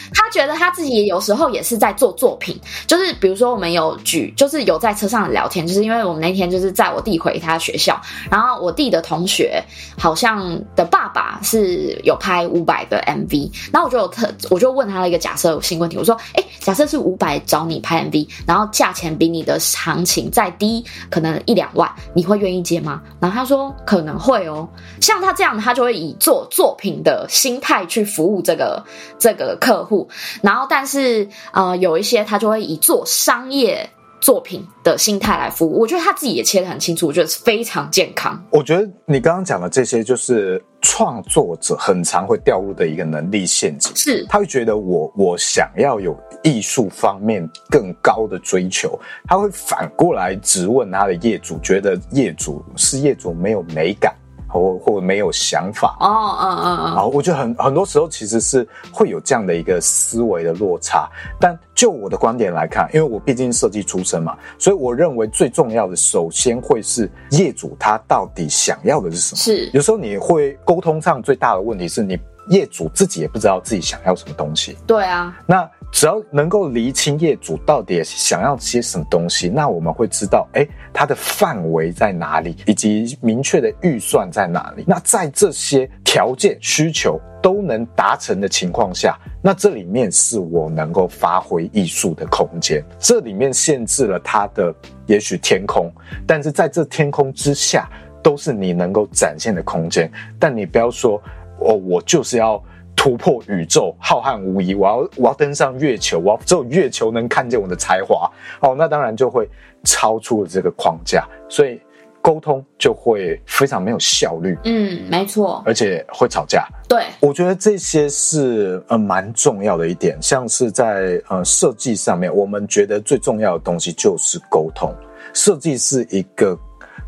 [0.47, 9.63] 觉得他自己也有时候也是在做作品，就是比如说我们有举，就是有在车上聊天，就是因为我们那天就是载我弟回他学校，然后我弟的同学
[9.97, 23.01] 好像的爸爸是有拍五百的 MV，然后我就有特我就问他了一个假设性问题，我说，哎，假设是五百找你拍 MV，然后价钱比你的行情再低，可能一两万，你会愿意接吗？
[23.21, 24.69] 然后他说可能会哦，
[25.01, 25.85] 像他这样，他就。
[25.85, 28.83] 会以做作品的心态去服务这个
[29.19, 30.09] 这个客户，
[30.43, 33.89] 然后但是呃有一些他就会以做商业
[34.21, 35.81] 作品的心态来服务。
[35.81, 38.43] 我觉得他自己也切得很清楚，我觉得是非常健康。
[38.51, 43.95] 我觉得你刚刚讲的这些，就是创作者很常会掉入的一个能力陷阱。
[43.95, 54.15] 是，他会觉得我我想要有艺术方面更高的追求，他会反过来质问他的业主，觉得业主是业主没有美感。
[54.55, 55.97] 或或没有想法。
[56.01, 56.95] 哦，嗯嗯嗯。
[56.95, 61.09] 啊，我觉得很很多时候其实是会有这样的一个思维的落差。
[61.41, 69.37] 但就我的观点来看，因为我毕竟设计出身嘛，所以我认为最重要的，首先会是业主他到底想要的是什么。
[69.37, 69.71] 是。
[69.75, 74.79] 有时候你会沟通上最大的问题是你业主自己也不知道自己想要什么东西。
[74.87, 75.37] 对啊。
[75.47, 75.69] 那。
[75.95, 84.83] 只要能够厘清业主到底想要些什么东西，那我们会知道，诶，它的范围在哪里，以及明确的预算在哪里。
[84.89, 92.85] 那在这些条件需求都能达成的情况下，那这里面是我能够发挥艺术的空间。
[92.99, 94.75] 这里面限制了它的
[95.07, 95.89] 也许天空，
[96.27, 97.89] 但是在这天空之下，
[98.21, 100.11] 都是你能够展现的空间。
[100.41, 101.23] 但你不要说，
[101.61, 102.61] 哦，我就是要。
[102.97, 108.31] 突破宇宙浩瀚无垠，我要我要登上月球，我要只有月球能看见我的才华
[108.61, 109.49] 哦，那当然就会
[109.83, 111.81] 超出了这个框架，所以
[112.23, 114.57] 沟通就会非常没有效率。
[114.65, 116.67] 嗯，没错，而且会吵架。
[116.89, 124.95] 对，我觉得这些是呃蛮重要的一点，像是在呃设计上面，我们觉得最重要的东西就是沟通，
[125.35, 126.59] 设计是一个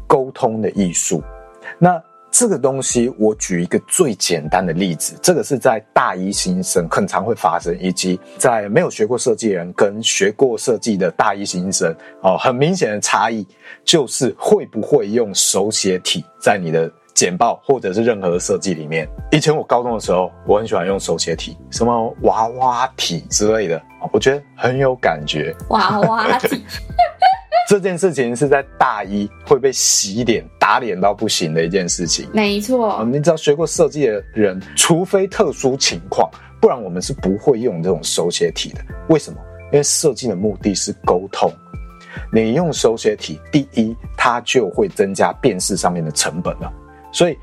[0.07, 1.23] 沟通的艺术。
[1.79, 13.47] 那这个东西，我举一个最简单的例子，这个是在大一新生很常会发生，以及在没有学过设计的人跟学过设计的大一新生哦，很明显的差异
[13.85, 19.09] 就是会不会用手写体在你的简报或者是任何的设计里面。
[19.33, 23.81] 以前我高中的时候，我很喜欢用手写体，什么娃娃体之类的，
[24.13, 25.57] 我觉得很有感觉。
[25.71, 26.63] 娃娃体。
[27.67, 32.29] 这件事情是在大一会被洗脸、打脸到不行的一件事情。
[32.33, 38.81] 没错，你知道学过设计的人，除非特殊情况，不然我们是不会用这种手写体的。
[39.09, 39.39] 为什么？
[39.73, 41.53] 因为设计的目的是沟通。
[42.33, 46.73] 你用手写体，第一，它就会增加辨识上面的成本了。
[47.11, 47.37] 所以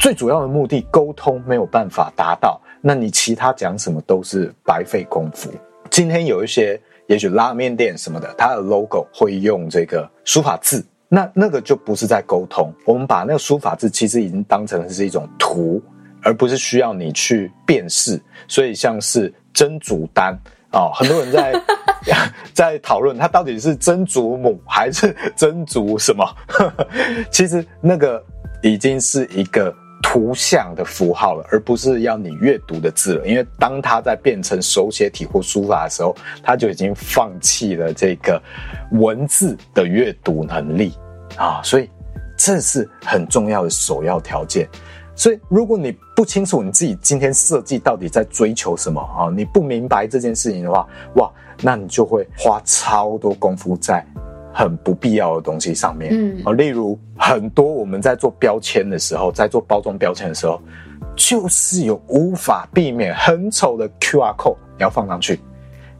[0.00, 5.48] 最主要的目的，沟通没有办法达到，那你其他讲什么都是白费功夫。
[5.90, 6.78] 今天有一些。
[7.10, 12.72] 也许拉面店什么的，它的 logo 会用这个书法字，那那个就不是在沟通。
[12.86, 15.82] 我们把那个书法字其实已经当成是一种图，
[16.22, 18.22] 而不是需要你去辨识。
[18.46, 20.32] 所以像是真祖丹
[20.70, 21.52] 啊、哦，很多人在
[22.54, 26.24] 在讨论它到底是真祖母还是真祖什么。
[27.28, 28.24] 其实那个
[28.62, 29.74] 已经是一个。
[30.02, 33.26] 图像的符号了，而不是要你阅读的字了。
[33.26, 38.40] 因为当它在变成手写体或书法的时候，它就已经放弃了这个
[38.92, 40.94] 文字的阅读能力
[41.36, 41.60] 啊。
[41.62, 41.88] 所以
[42.36, 44.68] 这是很重要的首要条件。
[45.14, 50.86] 所以如果你不清楚你自己今天设计到底在追求什么啊，你不明白这件事情的话，
[51.16, 54.04] 哇，那你就会花超多功夫在。
[54.52, 60.60] 很不必要的东西上面，嗯，啊，例如很多我们在做标签的时候，在做包装标签的时候，
[61.14, 65.38] 就是有无法避免很丑的 QR code 你要放上去，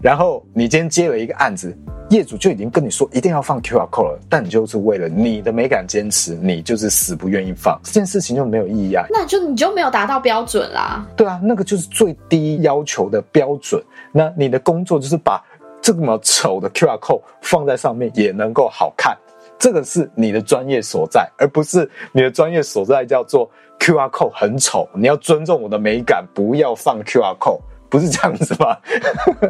[0.00, 1.76] 然后你今天接了一个案子，
[2.08, 15.40] 业主就已经跟你说一定要放 QR code 了，但你就是为了你的美感坚持，你就是死不愿意放，这件事情就没有意义啊，那就你就没有达到标准啦，对啊，那个就是最低要求的标准，那你的工作就是把。
[15.80, 19.16] 这么丑的 QR code 放在上面也能够好看，
[19.58, 24.88] 这个是你的专业所在，而不是你的专业所在叫做 QR code 很丑。
[24.94, 28.76] 你要尊重我的美感，不要放 QR code，不是这样子吗？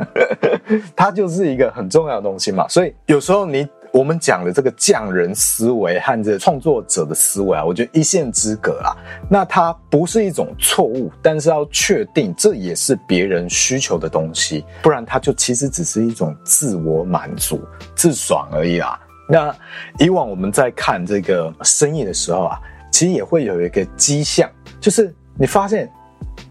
[0.97, 2.67] 它就是一个很重要的东西嘛。
[2.69, 3.69] 所以有时候你。
[3.93, 8.95] 我们讲的这个匠人思维和这创作者的思维啊，我觉得一线之隔啊。
[9.29, 17.61] 那它不是一种错误，但是要确定这也是别人需求的东西，不然它就其实只是一种自我满足、
[17.97, 18.99] 自爽而已啦。
[19.29, 19.55] 那
[19.99, 22.61] 以往我们在看这个生意的时候啊，
[22.93, 24.49] 其实也会有一个迹象，
[24.81, 25.91] 就是你发现，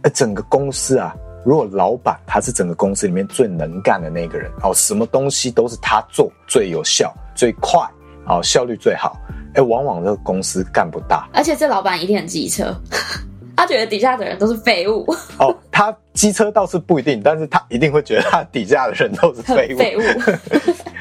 [0.02, 1.16] 呃，整个公司啊。
[1.46, 7.80] 如果老板他是整个公司里面最能干的那个人哦，什么东西都是他做最有效、最快，
[8.28, 9.18] 哦，效率最好，
[9.54, 11.26] 哎，往往这个公司干不大。
[11.34, 12.76] 而且这老板一定很机车，
[13.56, 15.06] 他觉得底下的人都是废物。
[15.40, 19.78] 哦，他机车倒是不一定，但是他一定会觉得他底下的人都是废物。
[19.78, 20.02] 废物。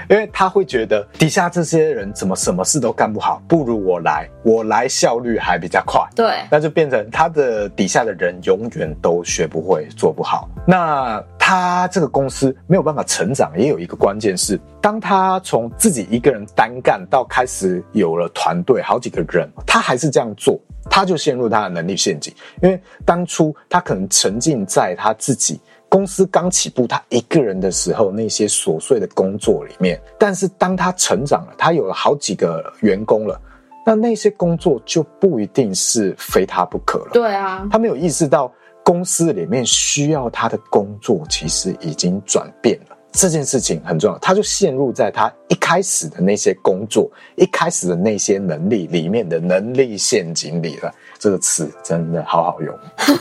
[0.08, 6.00] 因为他会觉得底下这些人怎么什么事都干不好，不如我来，我来效率还比较快。
[6.14, 10.48] 对，那就变成他的底下的人永远都学不会，做不好。
[10.66, 22.30] 那他这个公司没有办法成长，也有一个关键是，当他从自己一个人单干到开始有了团队，好几个人，他还是这样做，他就陷入他的能力陷阱。
[22.60, 25.58] 因为当初他可能沉浸在他自己。
[25.88, 33.40] 公司刚起步，他一个人的时候，那些琐碎的工作里面，但是当他成长了，他有了好几个员工了，
[33.86, 37.12] 那那些工作就不一定是非他不可了。
[37.14, 38.52] 对啊，他没有意识到
[38.88, 42.96] 公司里面需要他的工作其实已经转变了。
[43.12, 50.90] 这件事情很重要，他就陷入在他一开始的那些工作、一开始的那些能力里面的能力陷阱里了。
[51.18, 52.78] 这个词真的好好用，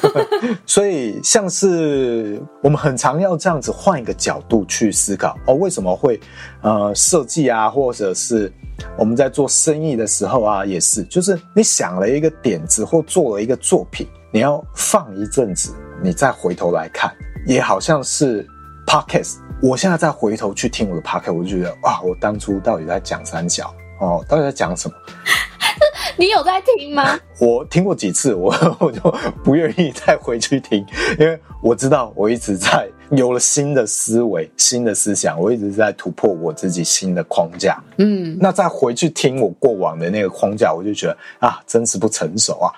[0.67, 6.19] 所以像是我们很常要这样子换一个角度去思考哦，为什么会
[6.61, 8.51] 呃设计啊，或者是
[8.97, 17.11] 我们在做生意的时候啊，也是，就是你想了一个点子或做了一个作品，你要放一阵子，你再回头来看，
[17.47, 18.47] 也好像是
[18.85, 19.37] Podcast。
[19.59, 24.95] 我现在再回头去听我的 Podcast，我就觉得哇，我当初到底在讲三角哦，到底在讲什么？
[26.17, 27.19] 你有在听吗？
[27.39, 29.01] 我听过几次，我 我就
[29.43, 30.85] 不愿意再回去听，
[31.19, 37.81] 因为我知道我一直在有了新的思维、新的思想，我一直在突破我自己新的框架。
[37.97, 42.71] 嗯，那再回去听我过往的那个框架，我就觉得啊，真是不成熟啊。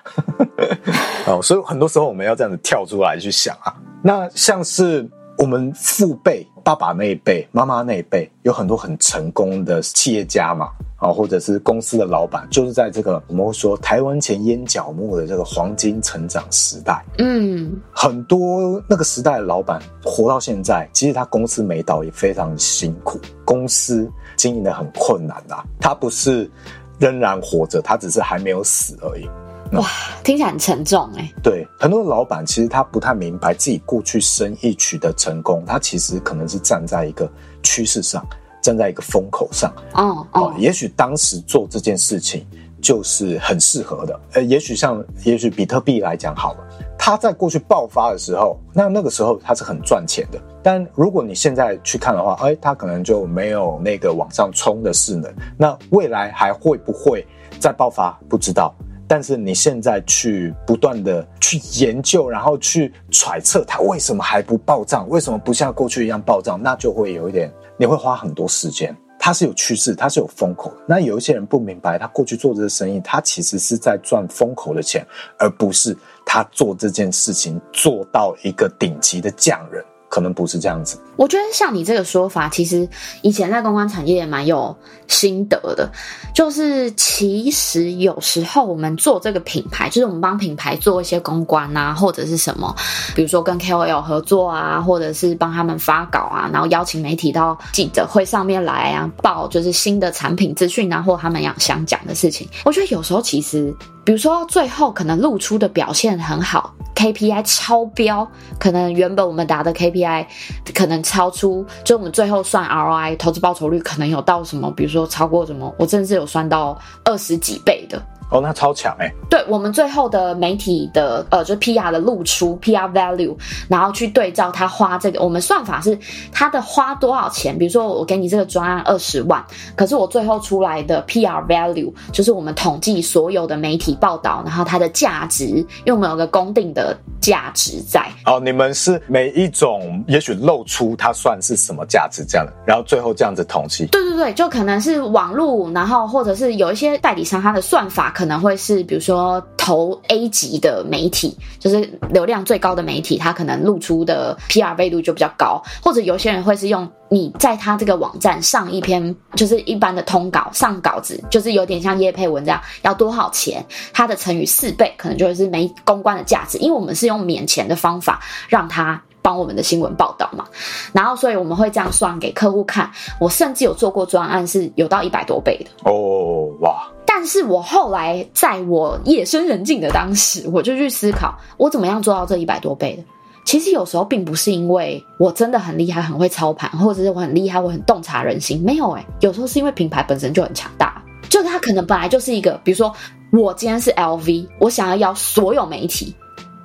[1.27, 5.07] 哦，所以很多时候我们要这样子跳出来去想啊，那像是。
[5.39, 26.51] 我们父辈、爸爸那一辈、妈妈那一辈，有很多很成功的企业家嘛，啊，或者是公司的老板，就是在这个我们会说台湾前烟角木的这个黄金成长时代，嗯，很多那个时代的老板活到现在，其实他公司没倒也非常辛苦，公司经营的很困难啊，他不是
[26.99, 29.25] 仍然活着，他只是还没有死而已。
[29.73, 29.85] 哇，
[30.23, 31.31] 听起来很沉重哎。
[31.43, 37.29] 对，很多老板其实他不太明白自己过去生意取得成功，他其实可能是站在一个
[37.61, 38.25] 趋势上，
[38.63, 39.71] 站在一个风口上。
[39.93, 42.47] 哦哦，也许当时做这件事情
[42.81, 44.19] 就是很适合的。
[44.33, 46.59] 呃，也许像，也许比特币来讲好了，
[46.97, 50.41] 它在过去爆发的时候，那那个时候它是很赚钱的。
[50.63, 55.31] 但如果你现在去看的话，哎，它可能就没有那个往上冲的势能。
[55.57, 57.23] 那未来还会不会
[57.59, 58.19] 再爆发？
[58.27, 58.73] 不知道。
[59.09, 68.95] 但是你现在去不断的去研究，然后去揣测它为什么还不暴涨，为什么不像过去一样暴涨，那就会有一点，你会花很多时间。
[69.21, 70.77] 它是有趋势，它是有风口的。
[70.87, 75.05] 那有一些人不明白，他过去做这个生意，他其实是在赚风口的钱，
[75.37, 79.83] 而不是他做这件事情做到一个顶级的匠人。
[80.09, 80.99] 可能不是这样子。
[81.15, 82.87] 我觉得像你这个说法，其实
[83.21, 84.75] 以前在公关产业也蛮有
[85.07, 85.89] 心得的。
[86.33, 92.73] 就是其实有时候我们做这个品牌，就是我们帮品牌做一些公关啊，或者是什么，
[93.15, 102.47] 比如说跟 KOL 合作啊，或者是帮他们发稿啊，然后邀请媒体到记者会上面来啊，报就是新的产品资讯啊，或他们想想讲的事情。
[102.63, 103.75] 我觉得有时候其实。
[104.05, 110.27] 比如说，最后可能露出的表现很好，KPI 超标，可能原本我们打的 KPI i
[110.73, 118.01] 可能超出，就我们最后算 ROI 投资报酬率可能有到什么，比如说超过什么，我真的是有算到二十几倍的。
[118.29, 119.13] 哦，那超强哎、欸！
[119.27, 123.35] 对，我们最后的媒体的呃，就是 PR 的露出 PR value，
[123.67, 125.97] 然后去对照他花这个，我们算法是
[126.31, 127.57] 他的花多少钱。
[127.57, 129.43] 比如说我给你这个专案二十万，
[129.75, 138.05] 可是我最后出来的 PR value 就是我们统计所有的媒体报道，然后它的价值，因为我们有个公定的价值在。
[138.27, 143.87] 哦，你们是每一种也许露出它算是什么价值这样的，然后最后这样子统计。
[143.87, 148.13] 对对对，就可能是网络，然后或者是有一些代理商他的算法。
[148.19, 163.65] 可能会是比如说投 A 级的媒体，就是流量最高的媒体，它可能露出的 PR 倍率就比较高，或者有些人会是用你在他这个网站上一篇就是一般的通稿上稿子，就是有点像叶佩文这样，要多少钱？
[163.93, 170.45] 它的乘以四倍，可能就是没公关的价值，因为我们是用免钱的方法让他帮我们的新闻报道嘛，
[170.91, 172.91] 然后所以我们会这样算给客户看。
[173.17, 176.85] 我甚至有做过专案是有到一百多倍的哦，哇！
[177.11, 183.03] 但是我后来在我夜深人静的当时，我就去思考，我怎么样做到这一百多倍的？
[183.43, 192.93] 其实有时候并不是因为我真的很厉害、很会操盘，或者是我很厉害、我很洞察人心，没有诶、有时候是因为品牌本身就很强大，就它可能本来就是一个，比如说
[193.33, 196.13] 我今天是 LV，我想要邀所有媒体，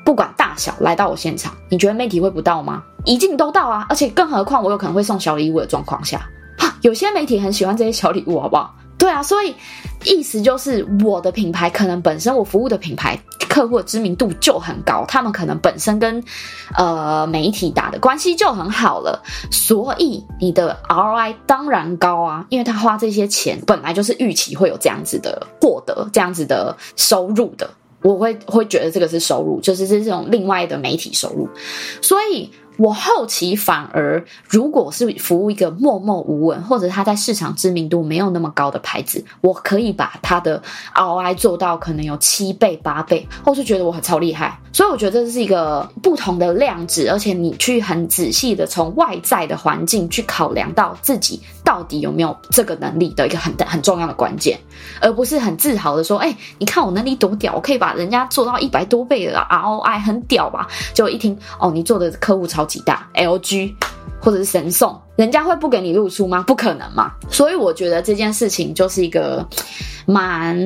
[0.05, 2.83] 不管大小来到我现场，你觉得媒体会不到吗？
[3.07, 3.87] 一定都到啊！
[3.89, 6.29] 而且更何况我有可能会送小礼物的状况下，
[6.59, 8.75] 哈，有些媒体很喜欢这些小礼物，好不好？
[8.97, 9.55] 对啊，所以
[10.05, 16.23] 意思就是我的品牌可能本身我服务的品牌客户的知名度就很高，他们可能本身跟
[16.77, 27.71] 呃媒体打的关系就很好了，所以你的 ROI 当然高啊，因为他花这些钱本来就是预期会有这样子的获得这样子的收入的，
[28.02, 31.48] 我会会觉得这个是收入，就是这种另外的媒体收入，
[32.02, 40.60] 所以我后期反而，如果是服务一个默默无闻，或者他在市场知名度没有那么高的牌子，我可以把他的
[40.94, 44.58] ROI 做到可能有七倍、八倍，或是觉得我很超厉害。
[44.72, 54.58] 所以我觉得这是一个不同的量值，而且你去很仔细的从外在的环境去考量到自己到底有没有这个能力的一个很很重要的关键，
[55.00, 63.75] 而不是很自豪的说：“哎，你看我能力多屌，我可以把人家做到一百多倍的 ROI，很屌吧？”就一听，哦，你做的客户超级大，LG。
[64.25, 66.42] 或者是神送，人家会不给你露出吗？
[66.46, 67.12] 不可能嘛！
[67.31, 69.46] 所以我觉得这件事情就是一个
[70.06, 70.56] 蛮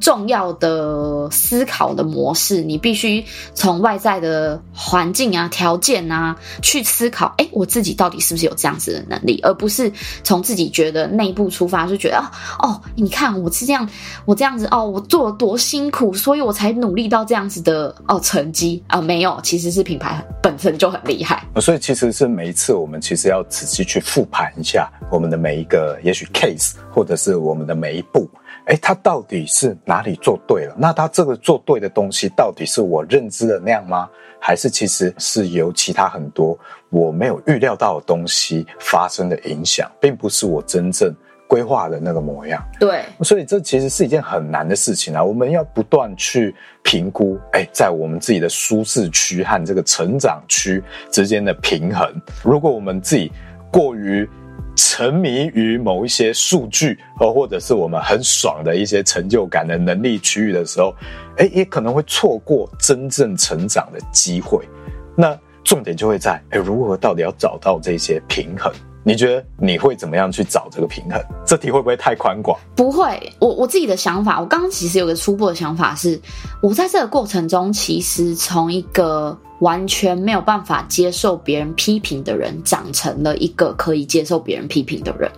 [0.00, 2.62] 重要的思考的模式。
[2.62, 3.24] 你必须
[3.54, 9.92] 从外在的环境啊、条件啊去思考，哎，我自己到底是不是有这样子的能力，而不是
[10.24, 12.18] 从自己觉得内部出发，就觉得
[12.58, 13.88] 哦，你看我是这样，
[14.24, 21.46] 我这样子哦，我做了多辛苦，所以我才努力到这样子的哦成绩啊、没有，其实是品牌本身就很厉害。
[21.60, 22.78] 所以其实是每一次。
[22.78, 28.28] 我们其实要细去复盘一下我们的每一个，也许 case，或者是我们的每一步，
[28.66, 30.74] 诶，他到底是哪里做对了？
[30.78, 34.08] 那他这个做对的东西，到底是我认知的那样吗？
[34.40, 36.56] 还是其实是由其他很多
[36.90, 41.12] 我没有预料到的东西发生的影响，并不是我真正
[41.48, 42.62] 规划的那个模样？
[42.78, 45.24] 对，所以这其实是一件很难的事情啊！
[45.24, 46.54] 我们要不断去
[46.84, 52.08] 评估，诶，在我们自己的舒适区和这个成长区之间的平衡。
[52.44, 53.32] 如果我们自己
[53.70, 54.28] 过于
[54.76, 60.94] 沉迷于某一些数据，或或者是我们很爽的一些成就感的能力区域的时候，
[61.38, 64.64] 诶，也可能会错过真正成长的机会。
[65.16, 68.72] 那重点就会在，诶，如何到底要找到这些平衡？
[69.04, 71.20] 你觉得你会怎么样去找这个平衡？
[71.44, 72.58] 这题会不会太宽广？
[72.76, 76.20] 不会，我我自己的想法，我刚刚其实有个初步的想法是，
[76.62, 85.30] 我在这个过程中，其实从一个完全没有办法接受别人批评的人，长成了一个可以接受别人批评的人。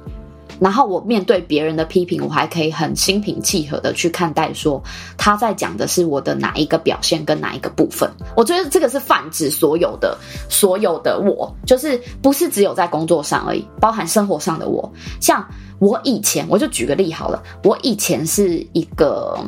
[0.61, 4.83] 然后我面对别人的批评，我还可以很心平气和的去看待，说
[5.17, 8.11] 他在讲的是我的哪一个表现跟哪一个部分。
[8.37, 10.19] 我觉得这个是泛指所有的
[10.51, 14.93] 所有的我，就是不是只有在工作上而已，包含生活上的我。
[15.19, 15.43] 像
[15.79, 19.39] 我以前，我就举个例好了，我以前是一个。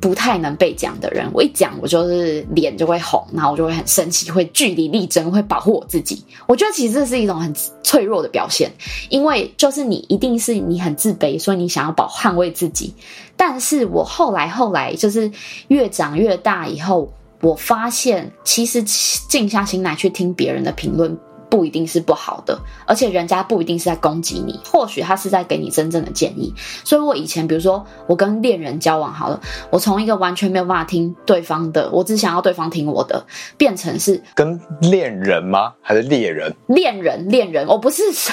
[0.00, 6.24] 不太能被讲的人，我一讲我就是脸就会红，然后我就会很生气，会据理力争，会保护我自己。
[6.46, 8.70] 我觉得其实这是一种很脆弱的表现，
[9.08, 12.94] 因为就是你一定是你很自卑，所以你想要保捍卫自己。
[13.36, 15.30] 但是我后来后来就是
[15.68, 21.16] 越长越大以后，我发现其实静下心来去听别人的评论。
[21.50, 26.52] 不一定是不好的，而且人家不一定是在攻击你，或许他是在给你真正的建议。
[26.84, 29.40] 所以我以前，比如说我跟恋人交往好了，
[29.70, 33.24] 我从一个完全没有办法听对方的，我只想要对方听我的，
[33.56, 35.72] 变成是跟恋人吗？
[35.80, 36.54] 还是猎人？
[36.66, 38.30] 恋人，恋人，我不是什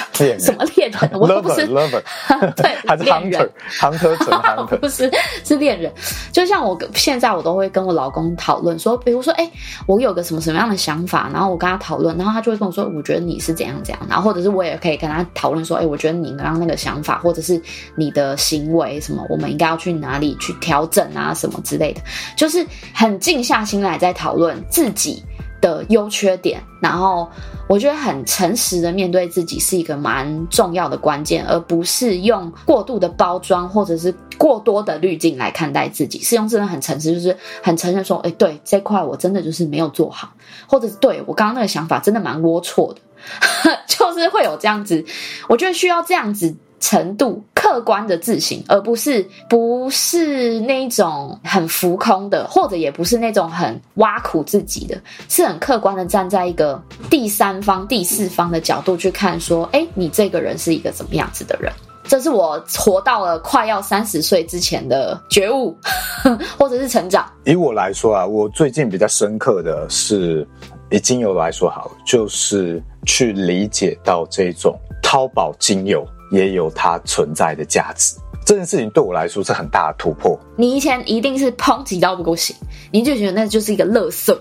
[0.54, 2.02] 么恋人， 我不是 lover，
[2.54, 5.10] 对，还是 hunter，hunter 成 hunter，不是
[5.42, 5.90] 是恋人。
[6.32, 9.50] 就像我现在，我都会跟我老公讨论说，比如说，哎，
[9.86, 13.02] 我有个什么什么样的想法，然后我跟他讨论，然后他就会跟我说，我。
[13.06, 17.60] 觉得你是怎样怎样，然后或者是我也可以跟他讨论说，哎，我觉得你刚刚那个想法，或者是
[17.94, 22.00] 你的行为什么，我们应该要去哪里去调整啊，什么之类的，
[22.36, 25.22] 就是很静下心来在讨论自己
[25.60, 27.28] 的优缺点，然后
[27.68, 40.32] 我觉得很诚实的面对自己是一个蛮重要的关键，而不是用过度的包装或者是过多的滤镜来看待自己，是用真的很诚实，就是很承认说，哎，对，这块我真的就是没有做好，
[40.66, 43.00] 或者是对我刚刚那个想法真的蛮龌龊的，
[43.88, 45.04] 就是会有这样子，
[45.48, 46.54] 我觉得需要这样子。
[46.78, 61.72] 程度客观的自省，而不是不是那种很浮空的，或者也不是那种很挖苦自己的，是很客观的站在一个第三方、第四方的角度去看，说，哎，你这个人是一个怎么样子的人？
[62.08, 65.76] 这是我活到了快要三十岁之前的觉悟，
[66.56, 67.28] 或者是成长。
[67.44, 70.46] 以我来说啊，我最近比较深刻的是，
[70.88, 76.06] 以精油来说好，就是去理解到这种淘宝精油。
[76.30, 80.38] 也有它存在的价值，这件事情对我来说是很大的突破。
[80.56, 82.56] 你以前一定是抨击到不够行，
[82.90, 84.36] 你就觉得那就是一个垃圾。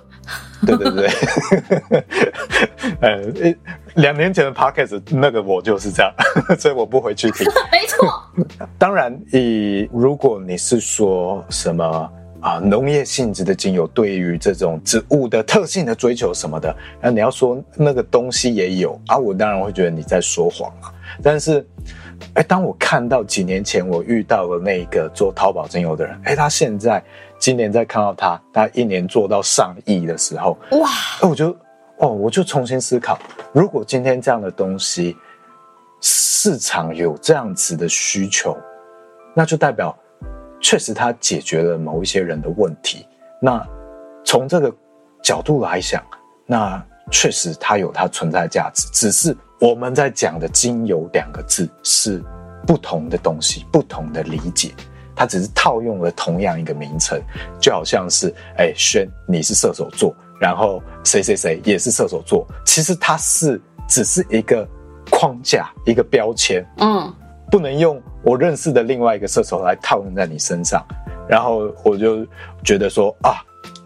[0.66, 1.08] 对对对，
[3.00, 3.56] 呃，
[3.94, 6.12] 两年前的 podcast 那个我就是这样，
[6.58, 7.46] 所以我不回去听。
[7.72, 8.12] 没错。
[8.80, 12.10] 当然，以如果你是说什么
[12.42, 20.92] 啊农业性质的精油，对于这种植物的特性的追求什么的，那你要说那个东西也有啊，我当然会觉得你在说谎啊。
[21.24, 21.66] 但是，
[22.34, 27.04] 哎，当我看到几年前我遇到的那个做淘宝精油的人，哎，他现在
[27.40, 30.90] 今年再看到他，他一年做到上亿的时候，哇！
[31.22, 31.56] 哎，我就
[31.98, 33.18] 哦，我就重新思考，
[33.54, 35.16] 如果今天这样的东西
[36.02, 38.58] 市场有这样子的需求，
[39.34, 39.98] 那就代表
[40.62, 43.08] 确实它解决了某一些人的问题。
[43.42, 43.66] 那
[44.24, 44.74] 从这个
[45.24, 46.04] 角度来想，
[46.46, 48.88] 那确实它有它存在价值。
[48.92, 52.22] 只是我们在讲的“精油”两个字是
[52.68, 54.74] 不同的东西，不同的理解。
[55.16, 57.18] 它只是套用了同样一个名称，
[57.60, 60.14] 就好像是哎，轩，你是射手座。
[60.42, 64.68] 然后谁谁谁也是射手座，其实它是只是一个
[65.10, 67.12] 框架，一个标签，嗯，
[67.50, 70.86] 不能用我认识的另外一个射手来套用在你身上。
[71.30, 72.28] 然后我就
[72.66, 73.40] 觉得说啊，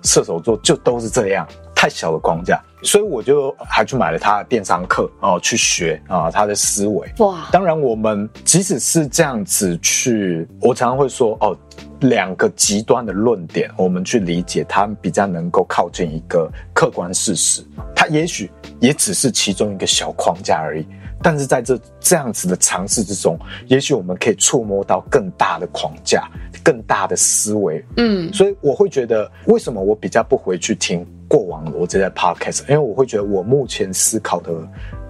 [0.03, 7.07] 射手座就都是这样，太小的框架，所以我就还去买了他的电商课哦，去学啊他的思维。
[7.19, 11.57] 哇，当然我们即使是这样子去，我常常会说哦。
[12.03, 17.61] 两个极端的论点，我们去理解，它比较能够靠近一个客观事实。
[17.93, 18.49] 它也许
[18.79, 20.85] 也只是其中一个小框架而已，
[21.21, 26.25] 但是在这这样子的尝试之中，也许我们可以触摸到更大的框架、
[26.63, 27.83] 更大的思维。
[27.97, 32.63] 嗯，所以我会觉得，为什么我比较不回去听过往逻辑在 podcast？
[32.63, 34.51] 因为我会觉得，我目前思考的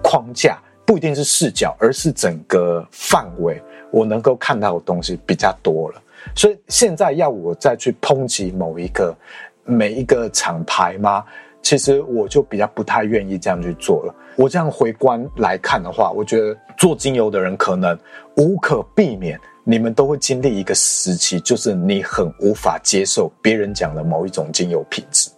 [0.02, 3.60] 框架不一定是视角，而是整个范围，
[3.90, 6.02] 我能够看到的东西比较多了。
[6.36, 9.16] 所以现在要我再去抨击某一个
[9.64, 11.24] 每一个厂牌吗？
[11.62, 14.14] 其实我就比较不太愿意这样去做了。
[14.36, 17.98] 我这样回观来看的话，我觉得做精油的人可能
[18.36, 25.30] 无可避免，你们都会经历一个时期，就是你很无法接受别人讲的某一种精油品质。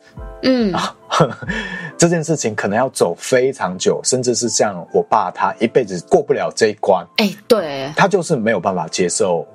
[0.43, 0.97] 嗯啊，
[1.97, 7.07] 这件事情可能要走非常久，甚至是像我爸他一辈子过不了这一关。
[7.19, 9.47] 哎，对，他就是没有办法接受。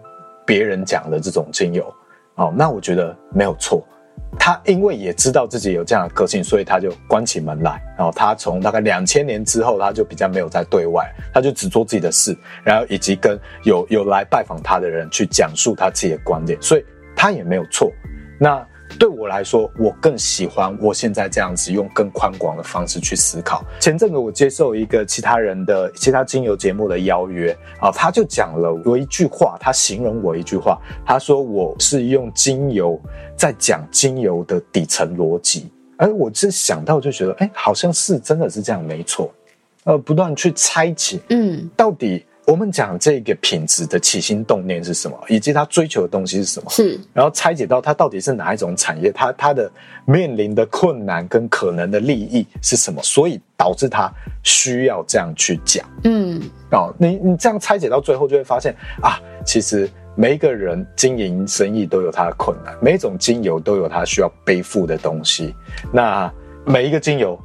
[0.46, 1.94] 别人讲的这种精油，
[2.36, 3.86] 哦，那我觉得没有错。
[4.40, 7.84] 他因为也知道自己有这样的个性，所以他就关起门来。
[7.98, 12.34] 然后他从大概两千年之后，他就比较没有在对外，他就只做自己的事，
[12.64, 17.92] 然后以及跟有有来拜访他的人去讲述他自己的观点，所以他也没有错。
[18.40, 18.66] 那。
[18.98, 23.64] 对我来说，我更喜欢我现在这样子用更宽广的方式去思考。
[23.80, 33.00] 前阵子我接受一个其他人的其他精油节目的邀约啊，他就讲了我一句话，他形容我一句话，他说我是用精油
[33.36, 35.70] 在讲精油的底层逻辑。
[35.98, 39.32] 而我这想到就觉得，哎，好像是真的是这样，没错。
[39.84, 42.26] 呃，不断去拆解，嗯，到底。
[42.48, 46.70] 我们讲这个品质的起心动念是什么，以及他追求的东西是什么？
[46.70, 49.70] 是，然后拆解到它到底是哪一种产业，它它的
[50.06, 54.10] 面临的困难跟可能的利益是什么，所以导致他
[54.44, 55.86] 需要这样去讲。
[56.06, 56.42] 嗯，
[56.72, 65.54] 哦，你你这样拆解到最后，就会发现啊，其实每一个人经营生意都有他的困难，每一种精油都有他需要背负的东西。
[65.92, 66.32] 那
[66.66, 67.38] 每一个精油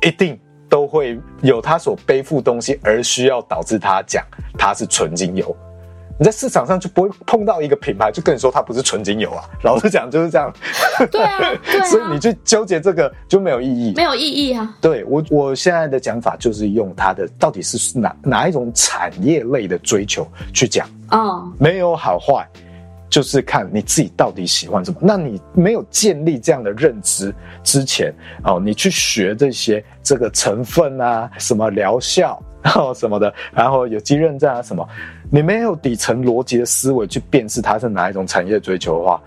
[0.00, 0.40] 一定。
[0.72, 4.24] 都会有他所背负东西，而需要导致他讲
[4.58, 5.54] 他是纯精油。
[6.18, 9.44] 你在市场上就不会碰到一个品牌就跟你说它不是纯精油啊。
[9.64, 10.50] 老实讲就是这样。
[11.10, 11.84] 对啊， 对啊。
[11.84, 14.74] 所以你去纠结这个就没有意义，没有意义啊。
[14.80, 20.88] 对，我我现在的讲法就是用它的到底是哪哪一种产业类的追求去讲。
[21.10, 22.48] 嗯，没有好坏。
[23.12, 24.96] 就是看你自己到底喜欢什么。
[25.02, 27.32] 那你没有建立这样的认知
[27.62, 28.10] 之前，
[28.42, 34.88] 哦，你去学这些这个成分啊，什么疗效，然后什么的，然后有机认证啊什么，
[35.30, 39.20] 你没有底层逻辑的思维去辨识它是哪一种产业追求的话，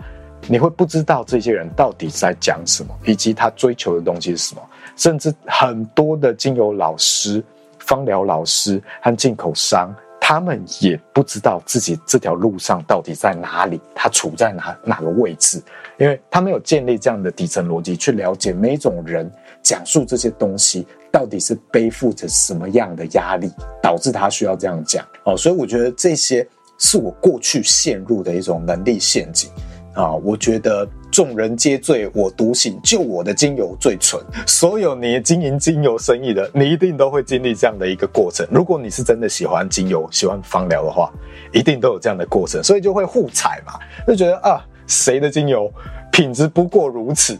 [0.48, 4.60] 你会不知道这些人到底在讲什么，以及他追求的东西是什么。
[4.96, 7.40] 甚至很多的精油老师、
[7.78, 9.94] 芳疗老师和进口商。
[10.28, 15.62] 他们也不知道自己这条路上到底在哪里，他处在哪哪个位置，
[15.98, 19.30] 因为他没有建立这样的底层逻辑去了解每一种人
[19.62, 23.48] 讲述这些东西到底是背负着什么样的压力，
[23.80, 25.36] 导致他需要这样讲哦。
[25.36, 26.44] 所以我觉得这些
[26.76, 29.48] 是我过去陷入的一种能力陷阱。
[29.96, 34.22] 啊，我觉得众人皆醉我独醒，就我的精油最纯。
[34.46, 38.46] 所有你经营精油生意的，你一定都会经历这样的一个过程。
[38.50, 41.10] 如果你是真的喜欢精油、喜欢芳疗的话，
[41.50, 43.72] 一定都有这样的过程，所以就会互踩嘛，
[44.06, 45.72] 就觉得啊，谁的精油
[46.12, 47.38] 品质不过如此，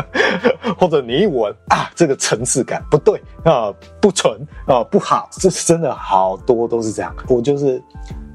[0.78, 3.70] 或者你一闻啊，这个层次感不对啊，
[4.00, 7.14] 不纯啊，不好，这是真的好多都是这样。
[7.28, 7.82] 我就是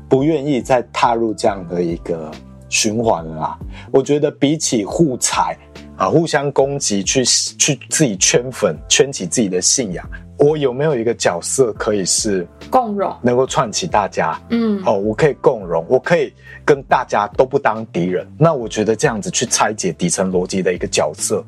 [0.08, 2.32] 不愿意再踏入这样的一个。
[2.70, 3.60] 循环了啦，
[3.92, 5.58] 我觉得比起互踩
[5.98, 10.08] 啊，互相攻击，去去自己圈粉，圈起自己的信仰，
[10.38, 14.40] 我有没有一个角色可以是共荣，能够串起大家？
[14.50, 16.34] 嗯，哦，我可以共荣，我可以
[16.66, 18.28] 跟大家都不当敌人。
[18.38, 21.44] 那我觉得这样子去拆解底层逻辑的一个角色，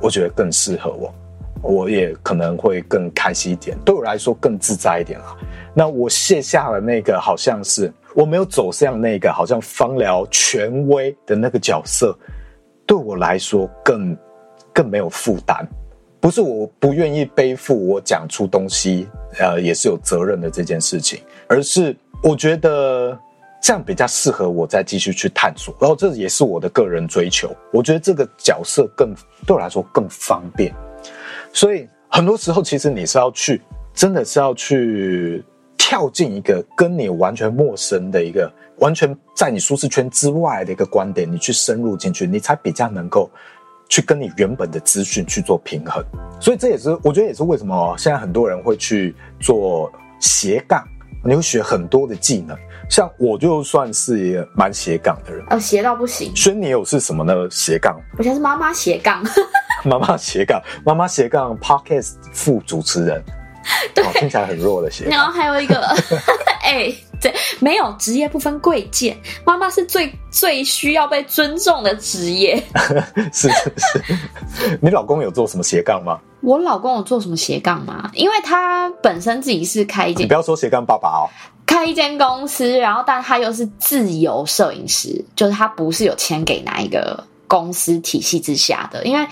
[0.00, 1.12] 我觉得更适合我。
[1.60, 5.36] 我也可能会更开心一点，对我来说更自在一点啊。
[5.78, 12.18] 那我卸下了那个，好像是我没有走向那个好像芳疗权威的那个角色，
[12.84, 14.18] 对我来说更
[14.74, 15.64] 更没有负担。
[16.18, 19.06] 不是我不愿意背负我讲出东西，
[19.38, 23.16] 呃，也是有责任的这件事情，而是我觉得
[23.62, 27.54] 这样比较适合我再继续去探索，然后这也是我的个人追求。
[27.72, 29.14] 我觉得这个角色更
[29.46, 30.74] 对我来说更方便，
[31.52, 33.62] 所以很多时候其实你是要去，
[33.94, 35.44] 真的是要去
[35.88, 43.30] 跳进一个跟你完全陌生的一个，完全在你舒适圈之外的一个观点，你去深入进去，你才比较能够。
[43.88, 46.04] 去跟你原本的资讯去做平衡，
[46.38, 50.86] 所以这也是我觉得也是为什么现在很多人会去做斜杠，
[51.24, 52.54] 你会学很多的技能。
[52.90, 56.36] 像我就算是一个蛮斜杠的人，哦，斜到不行。
[56.36, 57.34] 轩，你有是什么呢？
[57.50, 57.98] 斜杠？
[58.18, 59.24] 我现在是妈妈斜杠，
[59.86, 63.24] 妈妈斜杠，妈妈斜杠 Podcast 副主持人，
[63.94, 65.04] 对，哦，听起来很弱的鞋。
[65.04, 65.80] 然后还有一个，
[66.62, 66.92] 哎。
[67.20, 72.62] 对，没有职业不分贵贱，妈妈是最最需要被尊重的职业。
[73.34, 76.20] 是是是，你老公有做什么斜杠吗？
[76.42, 78.08] 我老公有做什么斜杠吗？
[78.14, 81.26] 因为他本身自己是开一间，你不要说斜杠爸爸哦，
[81.66, 89.26] 开一间公司，然后但他又是自由摄影师，就是他不是有签给哪一个公司体系之下的，因为。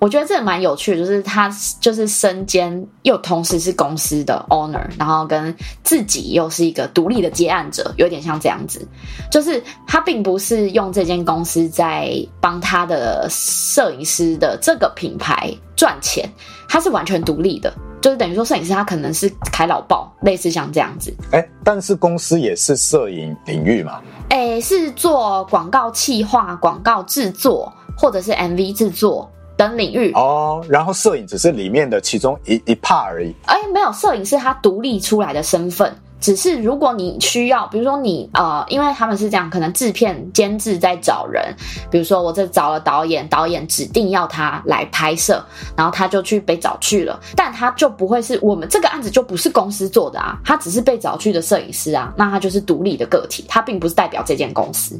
[0.00, 8.86] 我觉得这蛮有趣的，就是他就是身兼又同时是公司的 owner，然后跟自己又是一个独立的接案者，有点像这样子。
[9.30, 16.26] 就是他并不是用这间公司在帮他的摄影师的这个品牌赚钱，
[16.66, 17.70] 他是完全独立的，
[18.00, 21.14] 就是等于说摄影师他可能是开老报，类似像这样子。
[21.32, 24.00] 哎，但是公司也是摄影领域嘛？
[24.30, 29.30] 哎，是做广告企划、广告制作或者是 MV 制作。
[29.60, 33.30] 等领域哦，然后摄影只是里面的其中一一 part 而已。
[33.44, 35.94] 哎，没有，摄影是他独立出来的身份。
[36.18, 41.54] 只是如果你需要，比如说你呃，因为他们是这样，可能制片监制在找人，
[41.90, 45.44] 比如说我这找了导演，导演指定要他来拍摄，
[45.76, 54.98] 然后他就去被找去了，但他就不会是我们这个案子就不是公司做的啊，他只是被找去的摄影师啊，那他就是独立的个体，他并不是代表这间公司。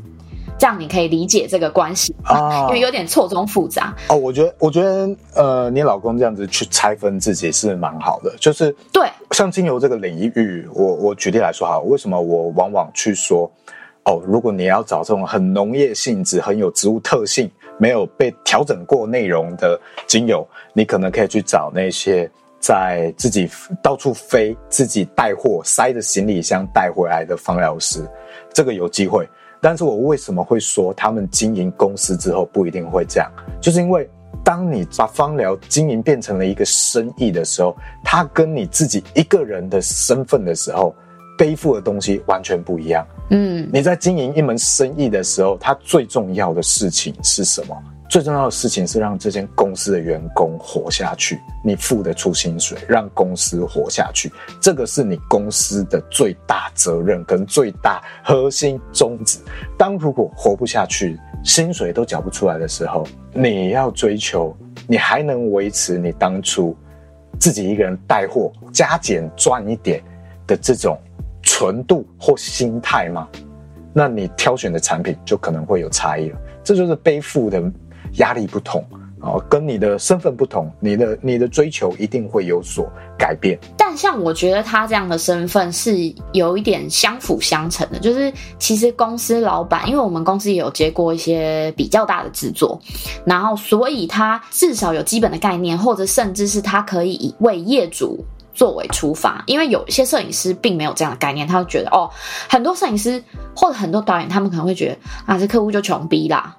[0.61, 4.15] 这样你可以理解这个关系啊，因为有点错综复杂哦。
[4.15, 9.09] 我觉得，我觉得，呃，你老公这样子去拆分自己是蛮好的，就是对。
[9.31, 13.51] 像精油这个领域，我我举例来说哈，为什么我往往去说
[14.05, 23.49] 哦，如果你要找这种很农业性质、很有植物特性、没有被调整过内容的精油，你可能可以去找那些在自己
[23.83, 28.07] 到处飞、自己带货、塞着行李箱带回来的芳疗师，
[28.53, 29.27] 这个有机会。
[29.61, 33.31] 但是我为什么会说他们经营公司之后不一定会这样？
[33.61, 34.09] 就是因为
[34.43, 40.95] 当你把芳疗经营变成了一个生意的时候，它跟你自己一个人的身份的时候，
[41.37, 43.07] 背负的东西完全不一样。
[43.31, 47.77] 嗯，你在经营一门生意的时候，它最重要的事情是什么？
[48.11, 59.39] 最重要的事情是让这间公司的员工活下去，你付得出薪水，让公司活下去，这个是你公司的最大责任跟最大核心宗旨。
[59.79, 64.57] 当如果活不下去，薪水都缴不出来的时候，你要追求，
[64.89, 66.77] 你还能维持你当初
[67.39, 70.03] 自己一个人带货加减赚一点
[70.49, 70.99] 的这种
[71.43, 73.29] 纯度或心态吗？
[73.93, 76.39] 那你挑选的产品就可能会有差异了。
[76.65, 77.63] 这就是背负的。
[78.19, 78.85] 压力不同
[79.21, 83.59] 啊，跟你的身份不同，你的你的追求一定会有所改变。
[83.77, 92.81] 但像我觉得他这样的身份是有一点相辅相成的，就是其实公司老板，因为我们公司也有接过一些比较大的制作，
[93.27, 102.09] 然后所以他至少有基本的概念，或者甚至是他可以以为业主作为出发，因为有一些摄影师并没有这样的概念，他会觉得哦，
[102.49, 103.23] 很多摄影师
[103.55, 104.97] 或者很多导演，他们可能会觉得
[105.27, 106.57] 啊，这客户就穷逼啦。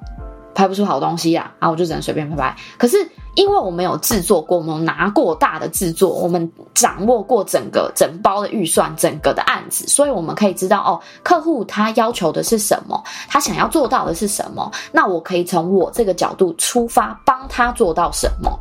[0.53, 2.55] 拍不出好东西啊，啊，我就只能随便拍拍。
[2.77, 2.97] 可是
[3.35, 18.59] 因为我们有制作过，我们有拿过大的制作，我们掌握过整个整包的预算，整个的案子，所以我们可以知道哦，客户他要求的是什么，他想要做到的是什么，那我可以从我这个角度出发，帮他做到什么。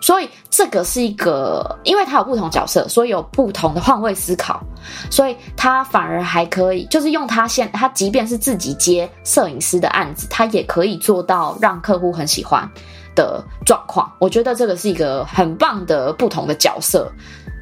[0.00, 4.62] 所以这个是一个，因为他有不同角色，所以有不同的换位思考，
[5.10, 12.68] 所以他反而还可以，就是用他现他即便是自己接摄影师的案子，他也可以做到让客户很喜欢
[13.14, 14.10] 的状况。
[14.18, 17.10] 我觉得这个是一个很棒的不同的角色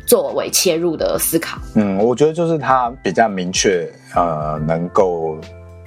[0.06, 1.58] 作为切入的思考。
[1.74, 5.38] 嗯，我觉得就是他比较明确，呃，能够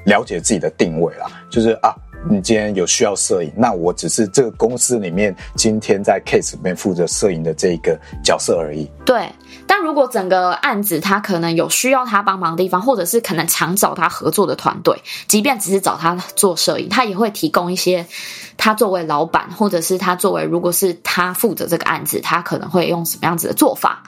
[0.05, 1.93] 了解自己的定位啦，就是啊。
[2.27, 8.89] 你今天有需要摄影，那我只是这个公司里面今天在 case 里面负责摄影的这一个角色而已。
[9.05, 9.31] 对，
[9.65, 18.05] 但如果整个案子他可能有需要他帮忙的地方，或者是可能常找他合作的团队，即便只是找他做摄影，他也会提供一些
[18.57, 24.03] 他作为老板，或者是他作为如果是他负责这个案子，他可能会用什么样子的做法。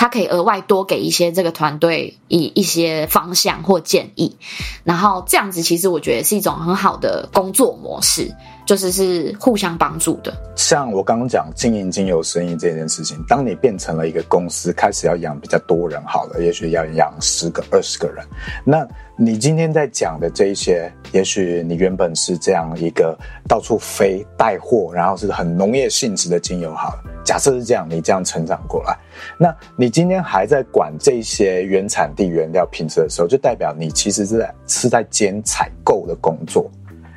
[0.00, 4.34] 他可以额外多给一些这个团队以一些方向或建议，
[4.82, 8.34] 然后这样子其实我觉得是一种很好的工作模式，
[8.70, 10.32] 就是是互相帮助的。
[10.54, 18.24] 像我刚刚讲经营精油生意这件事情，当你变成了一个公司，开始要养比较多人，好了，也许要养十个、二十个人，
[18.64, 23.18] 那你今天在讲的这一些，也许你原本是这样一个
[23.48, 27.02] 到处飞带货，然后是很农业性质的精油，好了。
[27.24, 28.96] 假设是这样，你这样成长过来，
[29.36, 36.70] 那你今天还在管这些原产地原料品质的时候，就代表你其实是在是在兼采购的工作。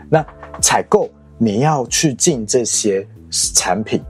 [0.09, 0.25] 那
[0.59, 1.07] 采购
[1.43, 3.05] 你要去进这些
[3.53, 4.01] 产品，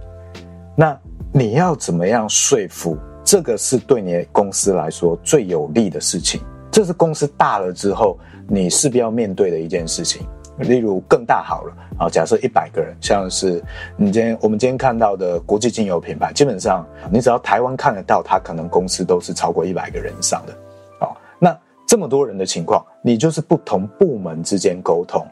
[0.77, 0.95] 那
[1.31, 2.95] 你要怎么样说服？
[3.23, 6.39] 这个是对你公司来说最有利的事情。
[6.71, 10.21] 这是公司大了之后，你势必要面对的一件事情。
[10.59, 13.59] 例如更大好了啊，假设一百个人，像是
[13.97, 20.53] 你今天我们今天看到的国际精油品牌，基本上你只要台湾看得到，它可能公司都是超过一百个人以上的。
[20.99, 25.25] 哦，那这么多人的情况，你就是不同部门之间沟通，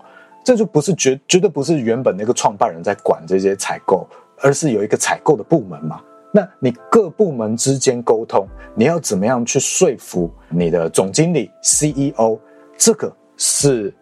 [0.43, 4.07] 这就不是绝绝对不是原本那个创办人在管这些采购，
[4.39, 6.01] 而是有一个采购的部门嘛。
[6.33, 12.37] 那你各部门之间沟通，你要怎么样去说服你的总经理 CEO？
[12.77, 13.93] 这个是。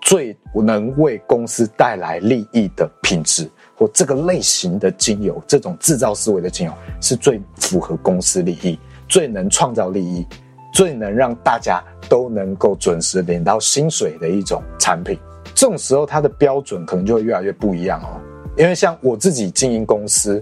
[0.00, 6.72] 最能为公司带来利益的品质，或这个类型的精油，这种制造思维的精油，
[7.02, 8.78] 是最符合公司利益、
[9.08, 10.24] 最能创造利益、
[10.72, 15.18] 最能让大家都能够准时领到薪水的一种产品。
[15.58, 18.20] 这种时候，它的标准可能就会越来越不一样哦。
[18.56, 20.40] 因为像我自己经营公司，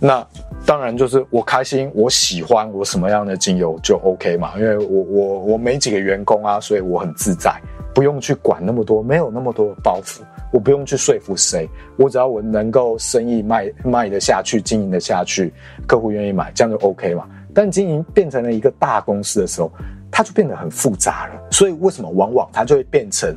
[0.00, 0.26] 那
[0.64, 4.52] 当然就是我开心，我喜欢我什么样的精油就 OK 嘛。
[4.56, 7.54] 因为我我我没几个员工啊，所以我很自在。
[7.94, 15.52] 不用去管那么多，没有那么多的包袱，我不用去说服谁，我只要我能够生意卖卖得下去，经营得下去，
[15.86, 17.28] 客户愿意买，这样就 OK 嘛。
[17.52, 19.70] 但经营变成了一个大公司的时候，
[20.10, 21.34] 它就变得很复杂了。
[21.50, 23.36] 所以为什么往往它就会变成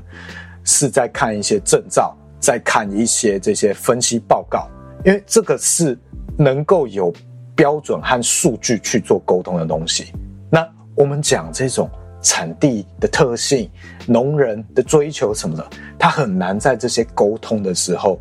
[0.67, 4.69] 是在看一些证照，在看一些这些分析报告，
[5.03, 5.97] 因为这个是
[6.37, 7.11] 能够有
[7.55, 10.13] 标准和数据去做沟通的东西。
[10.51, 10.63] 那
[10.93, 11.89] 我们讲这种。
[12.19, 13.69] 产地的特性、
[14.07, 15.65] 农人的追求什么的，
[15.99, 18.19] 他很难在这些沟通的时候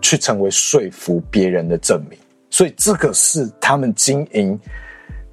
[0.00, 2.18] 去成为说服别人的证明。
[2.50, 4.60] 所以，这个是他们经营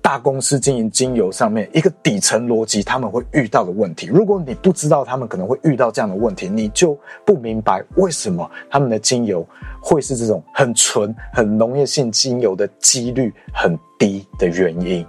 [0.07, 4.07] 大公司、经营精油上面一个底层逻辑，他们会遇到的问题。
[4.07, 9.45] 如果你不知道他们可能会遇到这样的问题，你就不明白为什么他们的精油
[9.81, 15.05] 会是这种很纯、很农业性精油的几率很低的原因。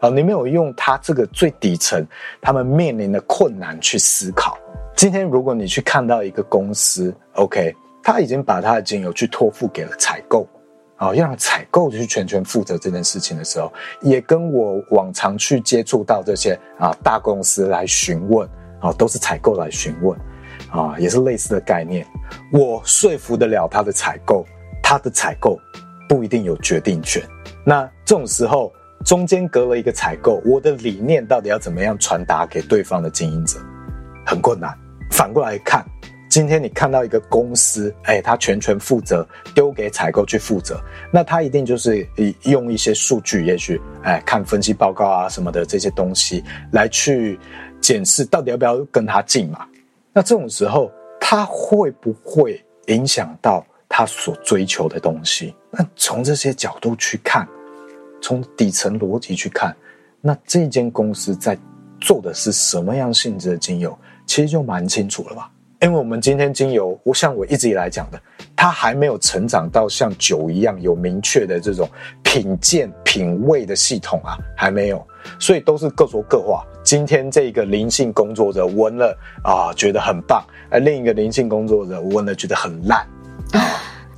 [0.00, 2.02] 啊，你没有用他这个最底层，
[2.40, 4.56] 他们面临的困难去思考。
[4.96, 10.48] 今天如果你去看到一个公司，OK，他已经把他的精油去托付给了采购，
[10.98, 13.72] 啊，让采购去全权负责这件事情的时候，
[14.02, 18.46] 也跟我往常去接触到这些啊大公司来询问，
[18.80, 20.18] 啊，都是采购来询问，
[20.70, 22.06] 啊，也是类似的概念。
[22.52, 24.44] 我说服得了他的采购，
[24.82, 25.58] 他的采购
[26.06, 27.22] 不一定有决定权。
[27.64, 28.70] 那这种时候。
[29.04, 33.56] 中间隔了一个采购，我的理念到底要怎么样传达给对方的经营者，
[34.26, 34.76] 很困难。
[35.12, 35.86] 反过来看，
[36.28, 40.80] 今天你看到一个公司，哎，他全权负责，丢给采购去负责，
[41.12, 42.06] 那他一定就是
[42.42, 47.38] 用一些数据，也许哎看分析报告啊什么的这些东西来去
[47.80, 49.66] 检视到底要不要跟他进嘛。
[50.12, 55.54] 那这种时候，他会不会影响到他所追求的东西？
[55.70, 57.48] 那从这些角度去看。
[58.20, 59.74] 从底层逻辑去看，
[60.20, 61.56] 那这间公司在
[62.00, 65.48] 做的是什么样性质的精油，其实就蛮清楚了吧？
[65.80, 68.20] 因为我们今天精油，我像我一直以来讲的，
[68.56, 71.88] 它还没有成长到像酒一样有明确的这种
[72.24, 75.06] 品鉴品味的系统啊，还没有，
[75.38, 76.64] 所以都是各说各话。
[76.82, 83.06] 今天这个灵性工作者闻了啊，觉得很棒；而另一个灵性工作者闻了觉得很烂，
[83.52, 83.62] 啊，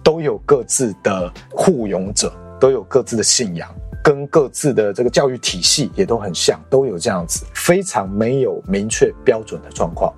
[0.02, 3.68] 都有各自的护勇者，都有各自的信仰。
[4.02, 10.10] 跟各自的这个教育体系也都很像，都有这样子非常没有明确标准的状况。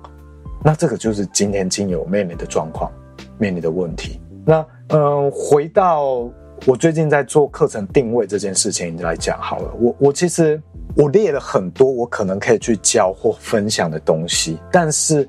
[0.63, 2.91] 那这个就是今天精油面临的状况，
[3.37, 4.19] 面临的问题。
[4.45, 6.29] 那嗯，回到
[6.65, 9.73] 我最近在做课程定位这件事情来讲好了。
[9.79, 10.61] 我我其实
[10.95, 15.27] 我列了很多我可能可以去教或分享的东西，但是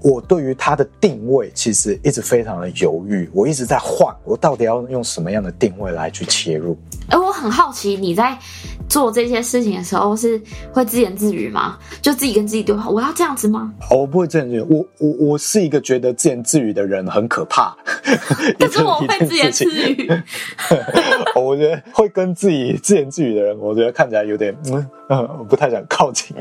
[0.00, 6.76] 我对于它的定位其实一直非常的犹豫，我一直在换，我到底要用什么样的定位来去切入？
[7.08, 8.36] 哎，我很好奇你在
[8.92, 10.38] 做这些事情的时候是
[10.70, 11.78] 会自言自语吗？
[12.02, 13.72] 就自己跟自己对话，我要这样子吗？
[13.90, 17.74] 哦，我不会自言自语，我我我是一个觉得自言自语的人很可怕。
[18.60, 20.10] 可是我会自言自语。
[21.34, 24.54] 我觉得会跟自己自言自语的人，我觉得看起来有点
[25.08, 26.36] 嗯不太想靠近。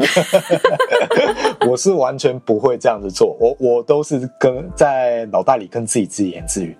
[1.66, 6.76] 我是完全不会这样子做，我我都是跟在脑袋里跟自己自言自语，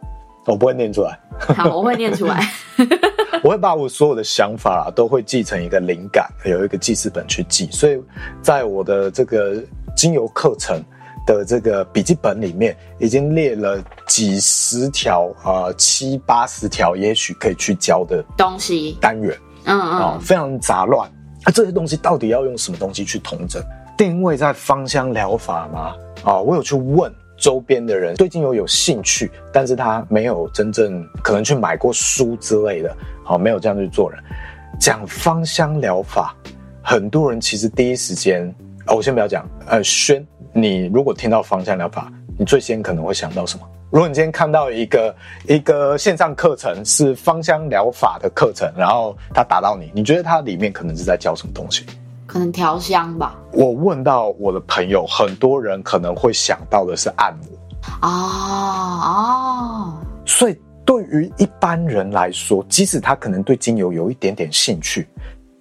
[0.46, 1.20] 我不会念出来。
[1.56, 2.42] 好，我会念出来。
[3.44, 7.68] 我会把我所有的想法啊，都会记成一个灵感，有一个记事本去记。
[7.72, 8.00] 所以
[8.42, 9.56] 在我的这个
[9.96, 10.80] 精油课程
[11.26, 19.36] 的这个笔记本里面，已经列了几十条啊、呃，七八十条，也许可以去教的东西单元。
[19.66, 21.10] 嗯嗯，啊，非常杂乱。
[21.46, 23.62] 那这些东西到底要用什么东西去统整？
[23.98, 25.94] 定位在芳香疗法吗？
[26.24, 27.12] 啊，我有去问。
[27.42, 34.24] 周边的人对精油有兴趣，但是他没有真正可能去买过书之类的，好，没有这样去做人。
[34.80, 36.36] 讲芳香疗法，
[36.84, 38.48] 很多人其实第一时间，
[38.86, 43.68] 哦，我先不要讲，呃，轩，你如果听到芳香疗法，你最先可能会想到什么？
[43.90, 45.16] 如果你今天看到一个
[45.48, 51.86] 一个线上课程是芳香疗法的课程，然后他打到你，你觉得它里面可能是在教什么东西？
[52.32, 53.36] 可能调香吧。
[53.52, 57.46] 我问到我的朋友，很多人可能会想到的是按摩。
[58.02, 58.08] 哦
[59.04, 59.94] 哦，
[60.26, 65.10] 所以对于一般人来说，即使他可能对精油有一点点兴趣，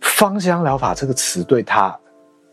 [0.00, 1.98] 芳香疗法这个词对他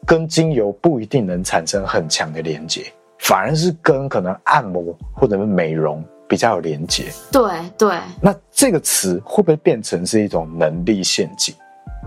[0.04, 7.06] 跟精油不一定能产生很强的连接，反而是跟可能按摩或者是美容比较有连接。
[7.32, 8.00] 对对。
[8.20, 11.54] 那这个词会不会变成是一种能力陷阱？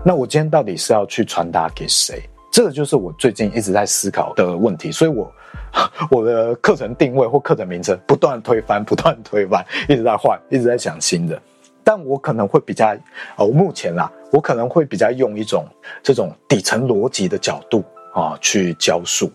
[0.03, 2.21] 那我今天到底是要去传达给谁？
[2.51, 4.91] 这个就是我最近一直在思考的问题。
[4.91, 5.31] 所以我
[6.11, 11.41] 我的课程定位或课程名称不断推翻，不断推翻，一直在换，一直在想新的。
[11.83, 12.95] 但我可能会比较，
[13.37, 15.65] 哦，目前啦，我可能会比较用一种
[16.03, 19.31] 这种底层逻辑的角度啊去教书，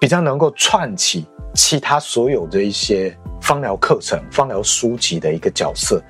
[0.00, 1.24] 比较能够串起
[1.54, 6.02] 其他所有的一些芳疗课程、芳疗书籍的一个角色。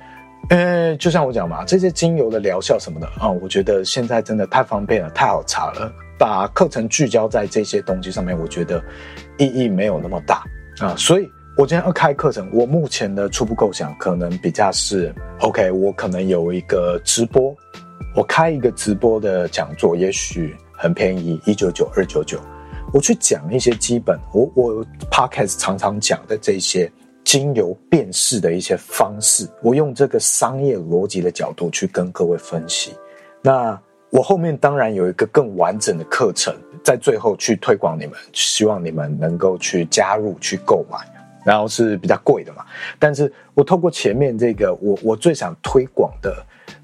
[0.49, 5.91] 呃，就像我讲嘛，这些精油的疗效什么的啊、我觉得现在真的太方便了，太好查了。
[6.17, 8.81] 把课程聚焦在这些东西上面，我觉得
[9.37, 10.43] 意义没有那么大
[10.79, 17.53] 啊、所以，我今天要开课程，我目前的初步构想可能比较是，OK，我可能有一个直播，
[18.15, 22.39] 我开一个直播的讲座，也许很便宜，一九九、二九九，
[22.93, 26.91] 我去讲一些基本，我我 Podcast 常常讲的这些。
[27.27, 32.93] 精油辨识的一些方式，我用这个商业逻辑的角度去跟各位分析。
[33.41, 33.77] 那
[34.09, 40.99] 我后面当然有一个更完整的课程，在最后去推广你们，希望你们能够去加入、去购买，
[41.45, 42.63] 然后是比较贵的嘛。
[42.97, 46.33] 但是我透过前面这个，我我最想推广的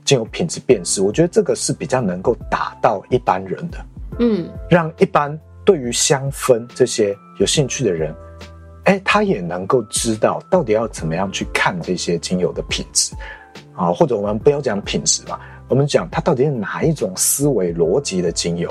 [0.03, 3.85] 精油品质辨识，我觉得这个是比较能够打到一般人的，
[4.19, 8.13] 嗯，让一般对于香氛这些有兴趣的人。
[8.85, 13.15] 哎，他也能够知道到底要怎么样去看这些精油的品质，
[13.75, 18.69] 啊，或者我们不要讲品质嘛，我们讲它到底是哪一种思维逻辑的精油。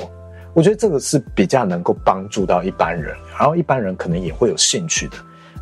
[0.54, 5.16] 我觉得这个是比较能够帮助到一般人，然后一般人可能也会有兴趣的。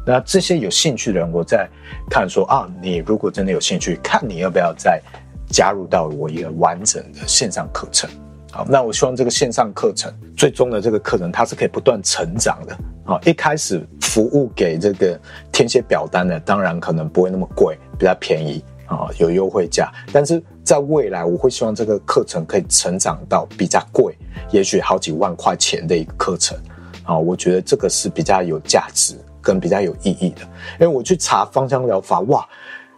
[0.05, 1.69] 那这些有兴趣的人，我再
[2.11, 5.01] 看说啊，你如果真的有兴趣，看你要不要再
[5.47, 8.11] 加入到我一个完整的线上课程。
[8.53, 12.77] 好，那我希望这个线上课程最终的这个课程，它是可以不断成长的。
[13.05, 15.19] 好，一开始服务给这个
[15.53, 19.93] 填写表单的，当然可能不会那么贵，比较便宜啊，有优惠价。
[20.13, 24.19] 但是在未来，我会希望这个课程可以成长到比较贵，
[24.51, 26.59] 也许好几万块钱的一个课程
[27.05, 27.17] 啊。
[27.17, 30.43] 我觉得这个是比较有价值跟比较有意义的。
[30.81, 32.45] 因为我去查芳香疗法，哇，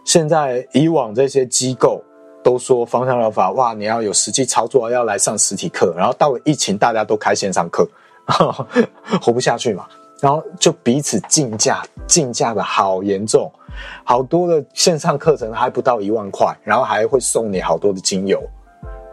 [0.03, 2.03] 现在以往这些机构。
[2.43, 5.93] 都说芳香疗法哇，你要有实际操作，要来上实体课。
[5.97, 7.87] 然后到了疫情，大家都开线上课，
[8.25, 8.67] 呵 呵
[9.21, 9.87] 活不下去嘛。
[10.19, 13.51] 然后就彼此竞价，竞价的好严重，
[14.03, 18.41] 好多的线上课程还不到一万块，然后还会送你好多的精油，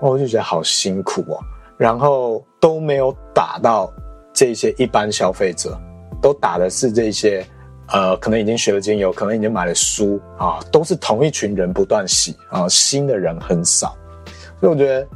[0.01, 1.39] 我就觉得好辛苦哦。
[1.76, 3.91] 然后都没有打到
[4.33, 5.78] 这些一般消费者，
[6.20, 7.45] 都打的是这些。
[7.93, 13.97] 呃，可能已经学了精油，可能已经买了书啊，都是同一群人不断洗啊，新的人很少，
[14.61, 15.07] 所以我觉得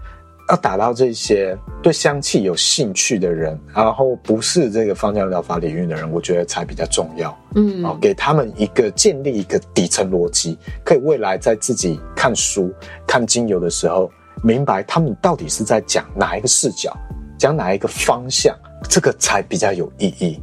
[0.48, 7.36] 要打到这些对香气有兴趣的人，然后不是这个芳香疗法领域的人，我觉得才比较重要。
[7.54, 12.74] 嗯，啊，给他们一个建立一个底层逻辑，可以未来在自己看书
[13.06, 14.10] 看精油的时候，
[14.42, 16.92] 明白他们到底是在讲哪一个视角，
[17.38, 18.52] 讲哪一个方向，
[18.88, 20.42] 这个才比较有意义。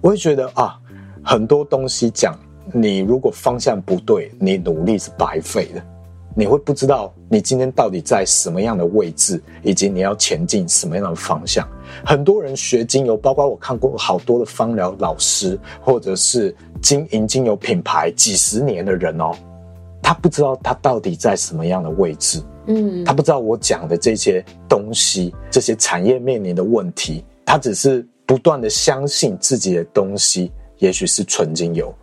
[0.00, 0.78] 我会觉得啊。
[1.22, 2.38] 很多东西讲，
[2.72, 5.82] 你如果方向不对，你努力是白费的。
[6.34, 11.68] 你会不知道你今天到底在什么样的位置，以及你要前进什么样的方向。
[12.06, 19.32] 很多人学精油，包括我看过好多的芳疗老师，或者是经营精油品牌几十年的人哦，
[20.02, 22.42] 他不知道他到底在什么样的位置。
[22.66, 30.50] 嗯，他不知道我讲的这些东西，这些产业面临的问题，他只是不断的相信自己的东西，
[30.82, 31.94] 也许是纯精油。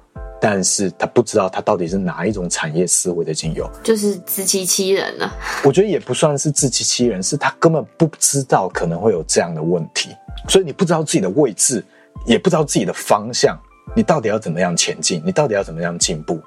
[0.41, 5.29] 但是他不知道他到底是哪一种产业思维的精油，就是自欺欺人了。
[5.65, 10.11] 我觉得也不算是自欺欺人，是他根本不知道可能会有这样的问题。
[10.47, 11.83] 所以你不知道自己的位置，
[12.25, 13.59] 也不知道自己的方向，
[13.93, 15.21] 你到底要怎么样前进？
[15.25, 16.39] 你到底要怎么样进步？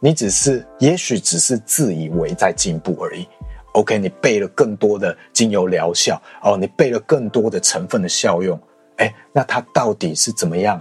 [0.00, 3.26] 你只是，也许只是自以为在进步而已。
[3.72, 8.56] OK，你背了更多的精油疗效哦，你背了更多的成分的效用，
[8.98, 10.80] 哎，那它到底是怎么样？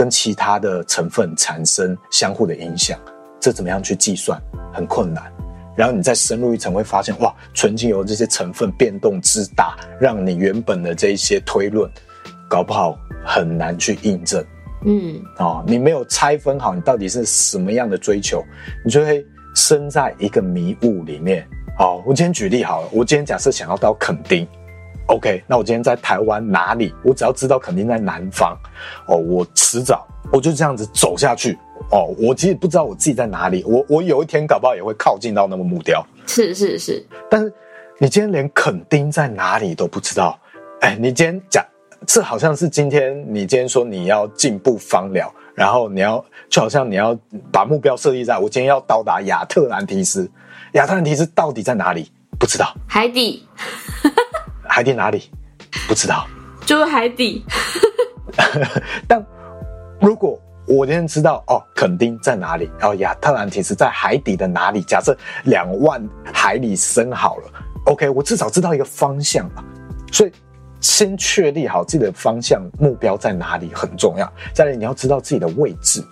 [0.00, 2.98] 跟其他的成分产生相互的影响，
[3.38, 4.40] 这怎么样去计算？
[4.72, 5.30] 很困难。
[5.76, 11.86] 然后你再深入一层，会发现哇，纯精油这些成分变动之大，让你原本的这一些推论，
[12.48, 14.42] 搞不好很难去印证。
[14.86, 18.42] 嗯，哦，你没有拆分好，你到底是什么样的追求，
[18.82, 19.22] 你就会
[19.54, 21.46] 身在一个迷雾里面。
[21.76, 24.48] 好，我今天举例好了，我今天假设想要到垦丁。
[25.10, 26.94] OK，那我今天在台湾哪里？
[27.02, 28.56] 我只要知道肯定在南方
[29.08, 29.16] 哦。
[29.16, 31.58] 我迟早我就这样子走下去
[31.90, 32.14] 哦。
[32.16, 33.64] 我其实不知道我自己在哪里。
[33.66, 36.00] 我我有一天搞不好也会靠近到那个目标。
[36.28, 37.04] 是是是。
[37.28, 37.52] 但是
[37.98, 40.38] 你今天连垦丁在哪里都不知道，
[40.80, 41.64] 哎，你今天讲
[42.06, 47.18] 这好像是今天你今天说你要进步芳疗，然后你要就好像你要
[47.50, 50.30] 把目标设立在我今天要到达亚特兰提斯，
[50.74, 52.12] 亚特兰提斯到底在哪里？
[52.38, 52.72] 不知道。
[52.86, 53.44] 海底。
[54.80, 55.30] 海底哪里？
[55.86, 56.26] 不知道，
[56.64, 57.44] 就是海底。
[59.06, 59.22] 但
[60.00, 62.70] 如果我今天知道哦，垦丁在哪里？
[62.80, 64.80] 哦，亚特兰提斯在海底的哪里？
[64.84, 65.14] 假设
[65.44, 67.52] 两万海里深好了
[67.84, 69.62] ，OK，我至少知道一个方向吧。
[70.10, 70.32] 所以，
[70.80, 74.32] 先确立好自己的方向目标在哪里很重要。
[74.54, 76.02] 再来，你要知道自己的位置。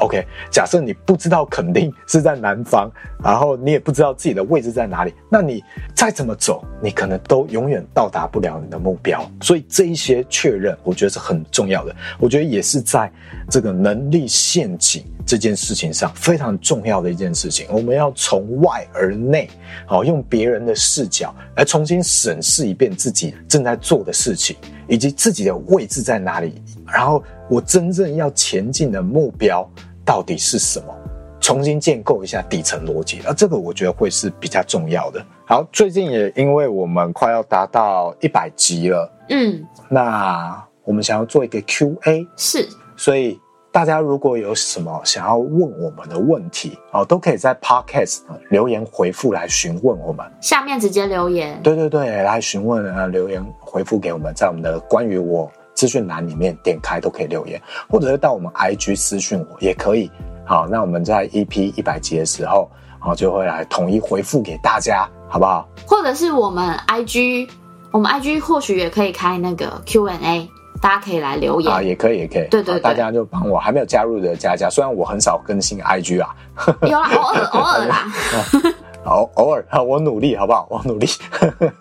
[0.00, 2.90] OK，假设你不知道垦丁是在南方，
[3.22, 5.62] 然后你也不知道自己的位置在哪里，那你
[5.94, 9.24] 再怎么走，你可能都永远到达不了你的目标。
[9.40, 11.94] 所以这一些确认，我觉得是很重要的。
[12.18, 13.10] 我觉得也是在
[13.48, 17.66] 这个能力陷阱这件事情上非常重要的一件事情。
[17.70, 19.48] 我们要从外而内，
[19.86, 24.56] 好，用别人的视角来重新审视一遍自己正在做的事情，
[24.88, 27.22] 以及自己的位置在哪里，然后。
[27.48, 29.68] 我真正要前进的目标
[30.04, 30.86] 到底是什么？
[31.40, 35.22] 重新建构一下底层逻辑，而这个我觉得会是比较重要的。
[35.44, 42.66] 好，最近也因为我们快要达到一百集了，嗯，那我们想要做一个 Q&A，是，
[42.96, 43.38] 所以
[43.70, 55.52] 大家如果有什么想要问我们的问题，哦，都可以在 Podcast 留言回复来询问我们，下面直接留言，对对对，来询问啊，留言回复给我们，在我们的关于我。
[55.74, 57.60] 资讯栏里面点开都可以留言，
[57.90, 60.10] 或者是到我们 IG 私讯我也可以。
[60.46, 65.66] 好，那我们在 EP 一百集的时候，好，就会来统一回复给大家，好不好？
[65.86, 67.48] 或者是我们 IG，
[67.90, 70.48] 我们 IG 或许也可以开那个 Q&A，
[70.80, 72.46] 大家可以来留言啊，也可以，也可以。
[72.50, 76.36] 对对对，大家就帮我还没有加入的加加，虽然我很少更新 IG 啊，
[76.82, 78.04] 有啦，偶尔偶尔啦。
[79.04, 80.66] 好，偶尔，我努力，好不好？
[80.70, 81.06] 我努力。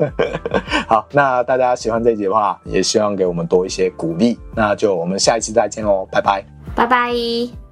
[0.88, 4.38] 好，那大家喜欢这一集的话，也希望给我们多一些鼓励。
[4.53, 6.43] 那就我们下一期再见喽，拜拜，
[6.76, 7.62] 拜拜。